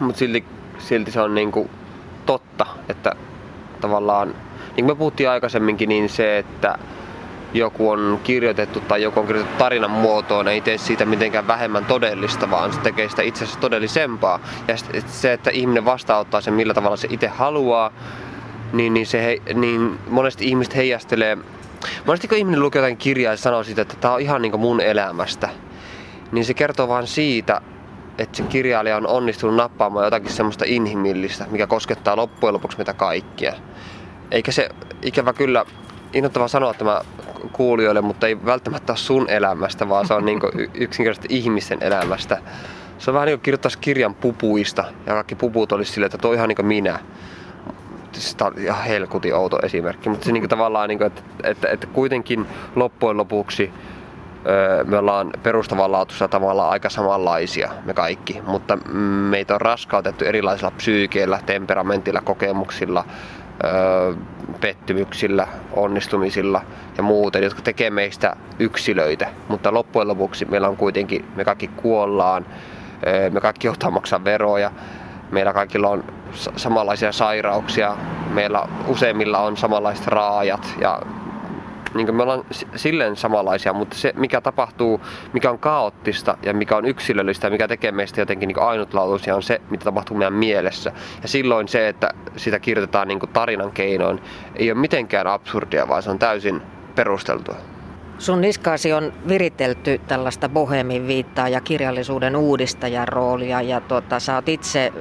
mutta 0.00 0.18
silti, 0.18 0.44
silti 0.78 1.10
se 1.10 1.20
on 1.20 1.34
niin 1.34 1.52
kuin 1.52 1.70
totta, 2.26 2.66
että 2.88 3.12
tavallaan, 3.80 4.28
niin 4.28 4.74
kuin 4.74 4.86
me 4.86 4.94
puhuttiin 4.94 5.30
aikaisemminkin, 5.30 5.88
niin 5.88 6.08
se, 6.08 6.38
että 6.38 6.78
joku 7.54 7.90
on 7.90 8.20
kirjoitettu 8.24 8.80
tai 8.80 9.02
joku 9.02 9.20
on 9.20 9.26
kirjoitettu 9.26 9.58
tarinan 9.58 9.90
muotoon, 9.90 10.48
ei 10.48 10.60
tee 10.60 10.78
siitä 10.78 11.04
mitenkään 11.04 11.46
vähemmän 11.46 11.84
todellista, 11.84 12.50
vaan 12.50 12.72
se 12.72 12.80
tekee 12.80 13.08
sitä 13.08 13.22
itse 13.22 13.44
asiassa 13.44 13.60
todellisempaa. 13.60 14.40
Ja 14.68 14.74
se, 15.06 15.32
että 15.32 15.50
ihminen 15.50 15.84
vastaanottaa 15.84 16.40
sen 16.40 16.54
millä 16.54 16.74
tavalla 16.74 16.96
se 16.96 17.08
itse 17.10 17.28
haluaa, 17.28 17.92
niin, 18.72 18.94
niin, 18.94 19.06
se 19.06 19.24
he, 19.24 19.54
niin 19.54 19.98
monesti 20.08 20.48
ihmiset 20.48 20.76
heijastelee. 20.76 21.38
Monesti 22.06 22.28
kun 22.28 22.38
ihminen 22.38 22.60
lukee 22.60 22.80
jotain 22.80 22.96
kirjaa 22.96 23.32
ja 23.32 23.36
sanoo 23.36 23.64
siitä, 23.64 23.82
että 23.82 23.96
tämä 24.00 24.14
on 24.14 24.20
ihan 24.20 24.42
niin 24.42 24.60
mun 24.60 24.80
elämästä, 24.80 25.48
niin 26.32 26.44
se 26.44 26.54
kertoo 26.54 26.88
vain 26.88 27.06
siitä, 27.06 27.60
että 28.18 28.36
se 28.36 28.42
kirjailija 28.42 28.96
on 28.96 29.06
onnistunut 29.06 29.56
nappaamaan 29.56 30.04
jotakin 30.04 30.32
semmoista 30.32 30.64
inhimillistä, 30.68 31.46
mikä 31.50 31.66
koskettaa 31.66 32.16
loppujen 32.16 32.54
lopuksi 32.54 32.78
meitä 32.78 32.94
kaikkia. 32.94 33.52
Eikä 34.30 34.52
se 34.52 34.68
ikävä 35.02 35.32
kyllä 35.32 35.64
innoittavaa 36.12 36.48
sanoa 36.48 36.74
tämä 36.74 37.00
kuulijoille, 37.52 38.00
mutta 38.00 38.26
ei 38.26 38.44
välttämättä 38.44 38.92
ole 38.92 38.98
sun 38.98 39.30
elämästä, 39.30 39.88
vaan 39.88 40.06
se 40.06 40.14
on 40.14 40.24
niin 40.24 40.40
yksinkertaisesti 40.74 41.36
ihmisten 41.36 41.82
elämästä. 41.82 42.38
Se 42.98 43.10
on 43.10 43.14
vähän 43.14 43.26
niin 43.26 43.38
kuin 43.38 43.42
kirjoittaisi 43.42 43.78
kirjan 43.78 44.14
pupuista 44.14 44.84
ja 45.06 45.12
kaikki 45.12 45.34
puput 45.34 45.72
olisi 45.72 45.92
silleen, 45.92 46.06
että 46.06 46.18
toi 46.18 46.34
ihan 46.34 46.48
niin 46.48 46.56
kuin 46.56 46.66
minä. 46.66 46.98
Tämä 48.36 48.50
on 48.50 48.58
ihan 48.58 48.84
helkutin 48.84 49.34
outo 49.34 49.58
esimerkki, 49.62 50.08
mutta 50.08 50.24
se 50.24 50.32
niin 50.32 50.42
kuin 50.42 50.50
tavallaan, 50.50 50.88
niin 50.88 50.98
kuin, 50.98 51.06
että, 51.06 51.22
että, 51.44 51.68
että 51.68 51.86
kuitenkin 51.86 52.46
loppujen 52.76 53.16
lopuksi 53.16 53.72
me 54.84 54.98
ollaan 54.98 55.30
perustavanlaatuisella 55.42 56.28
tavalla 56.28 56.68
aika 56.68 56.90
samanlaisia 56.90 57.70
me 57.84 57.94
kaikki, 57.94 58.42
mutta 58.46 58.76
meitä 59.30 59.54
on 59.54 59.60
raskautettu 59.60 60.24
erilaisilla 60.24 60.70
psyykeillä, 60.70 61.40
temperamentilla, 61.46 62.20
kokemuksilla, 62.20 63.04
pettymyksillä, 64.60 65.46
onnistumisilla 65.72 66.62
ja 66.96 67.02
muuten, 67.02 67.42
jotka 67.42 67.62
tekee 67.62 67.90
meistä 67.90 68.36
yksilöitä. 68.58 69.28
Mutta 69.48 69.74
loppujen 69.74 70.08
lopuksi 70.08 70.44
meillä 70.44 70.68
on 70.68 70.76
kuitenkin, 70.76 71.24
me 71.36 71.44
kaikki 71.44 71.68
kuollaan, 71.68 72.46
me 73.30 73.40
kaikki 73.40 73.66
joutuu 73.66 73.90
maksaa 73.90 74.24
veroja, 74.24 74.70
meillä 75.30 75.52
kaikilla 75.52 75.88
on 75.88 76.04
samanlaisia 76.56 77.12
sairauksia, 77.12 77.96
meillä 78.30 78.62
useimmilla 78.86 79.38
on 79.38 79.56
samanlaiset 79.56 80.06
raajat 80.06 80.74
ja 80.80 81.00
niin 81.94 82.06
kuin 82.06 82.16
me 82.16 82.22
ollaan 82.22 82.44
silleen 82.76 83.16
samanlaisia, 83.16 83.72
mutta 83.72 83.96
se 83.96 84.12
mikä 84.16 84.40
tapahtuu, 84.40 85.00
mikä 85.32 85.50
on 85.50 85.58
kaoottista 85.58 86.38
ja 86.42 86.54
mikä 86.54 86.76
on 86.76 86.84
yksilöllistä 86.84 87.46
ja 87.46 87.50
mikä 87.50 87.68
tekee 87.68 87.92
meistä 87.92 88.20
jotenkin 88.20 88.46
niin 88.46 88.62
ainutlaatuisia 88.62 89.36
on 89.36 89.42
se, 89.42 89.60
mitä 89.70 89.84
tapahtuu 89.84 90.16
meidän 90.16 90.34
mielessä. 90.34 90.92
Ja 91.22 91.28
silloin 91.28 91.68
se, 91.68 91.88
että 91.88 92.10
sitä 92.36 92.58
kirjoitetaan 92.58 93.08
niin 93.08 93.20
tarinan 93.32 93.72
keinoin, 93.72 94.20
ei 94.56 94.72
ole 94.72 94.80
mitenkään 94.80 95.26
absurdia, 95.26 95.88
vaan 95.88 96.02
se 96.02 96.10
on 96.10 96.18
täysin 96.18 96.62
perusteltua. 96.94 97.56
Sun 98.20 98.40
niskaasi 98.40 98.92
on 98.92 99.12
viritelty 99.28 100.00
tällaista 100.08 100.48
bohemin 100.48 101.06
viittaa 101.06 101.48
ja 101.48 101.60
kirjallisuuden 101.60 102.36
uudistajan 102.36 103.08
roolia 103.08 103.62
ja 103.62 103.80
tuota, 103.80 104.20
sä 104.20 104.34
oot 104.34 104.48
itse 104.48 104.92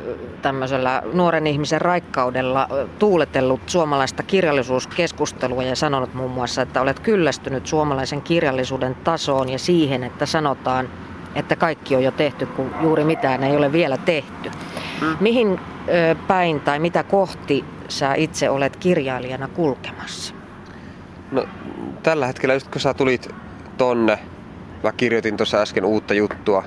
tämmöisellä 0.41 1.03
nuoren 1.13 1.47
ihmisen 1.47 1.81
raikkaudella 1.81 2.67
tuuletellut 2.99 3.61
suomalaista 3.65 4.23
kirjallisuuskeskustelua 4.23 5.63
ja 5.63 5.75
sanonut 5.75 6.13
muun 6.13 6.31
muassa, 6.31 6.61
että 6.61 6.81
olet 6.81 6.99
kyllästynyt 6.99 7.67
suomalaisen 7.67 8.21
kirjallisuuden 8.21 8.95
tasoon 8.95 9.49
ja 9.49 9.59
siihen, 9.59 10.03
että 10.03 10.25
sanotaan, 10.25 10.89
että 11.35 11.55
kaikki 11.55 11.95
on 11.95 12.03
jo 12.03 12.11
tehty, 12.11 12.45
kun 12.45 12.71
juuri 12.81 13.03
mitään 13.03 13.43
ei 13.43 13.57
ole 13.57 13.71
vielä 13.71 13.97
tehty. 13.97 14.51
Hmm. 14.99 15.17
Mihin 15.19 15.59
päin 16.27 16.59
tai 16.59 16.79
mitä 16.79 17.03
kohti 17.03 17.65
sä 17.87 18.13
itse 18.13 18.49
olet 18.49 18.75
kirjailijana 18.75 19.47
kulkemassa? 19.47 20.38
No 21.31 21.45
tällä 22.03 22.27
hetkellä 22.27 22.53
just 22.53 22.67
kun 22.67 22.81
sä 22.81 22.93
tulit 22.93 23.29
tonne, 23.77 24.19
mä 24.83 24.91
kirjoitin 24.91 25.37
tuossa 25.37 25.57
äsken 25.57 25.85
uutta 25.85 26.13
juttua, 26.13 26.63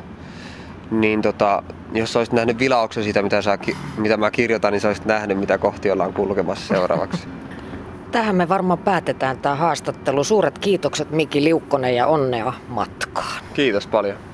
niin 0.91 1.23
tota, 1.23 1.63
jos 1.93 2.17
olisit 2.17 2.33
nähnyt 2.33 2.59
vilauksen 2.59 3.05
siitä, 3.05 3.23
mitä, 3.23 3.43
sä, 3.43 3.59
mitä 3.97 4.17
mä 4.17 4.31
kirjoitan, 4.31 4.73
niin 4.73 4.81
sä 4.81 4.89
olisit 4.89 5.05
nähnyt, 5.05 5.39
mitä 5.39 5.59
kohti 5.59 5.91
ollaan 5.91 6.13
kulkemassa 6.13 6.75
seuraavaksi. 6.75 7.29
Tähän 8.13 8.37
me 8.37 8.49
varmaan 8.49 8.79
päätetään 8.79 9.39
tämä 9.39 9.55
haastattelu. 9.55 10.25
Suuret 10.25 10.59
kiitokset 10.59 11.11
Miki 11.11 11.45
Liukkonen 11.45 11.97
ja 11.97 12.07
onnea 12.07 12.53
matkaan. 12.69 13.45
Kiitos 13.55 13.87
paljon. 13.87 14.32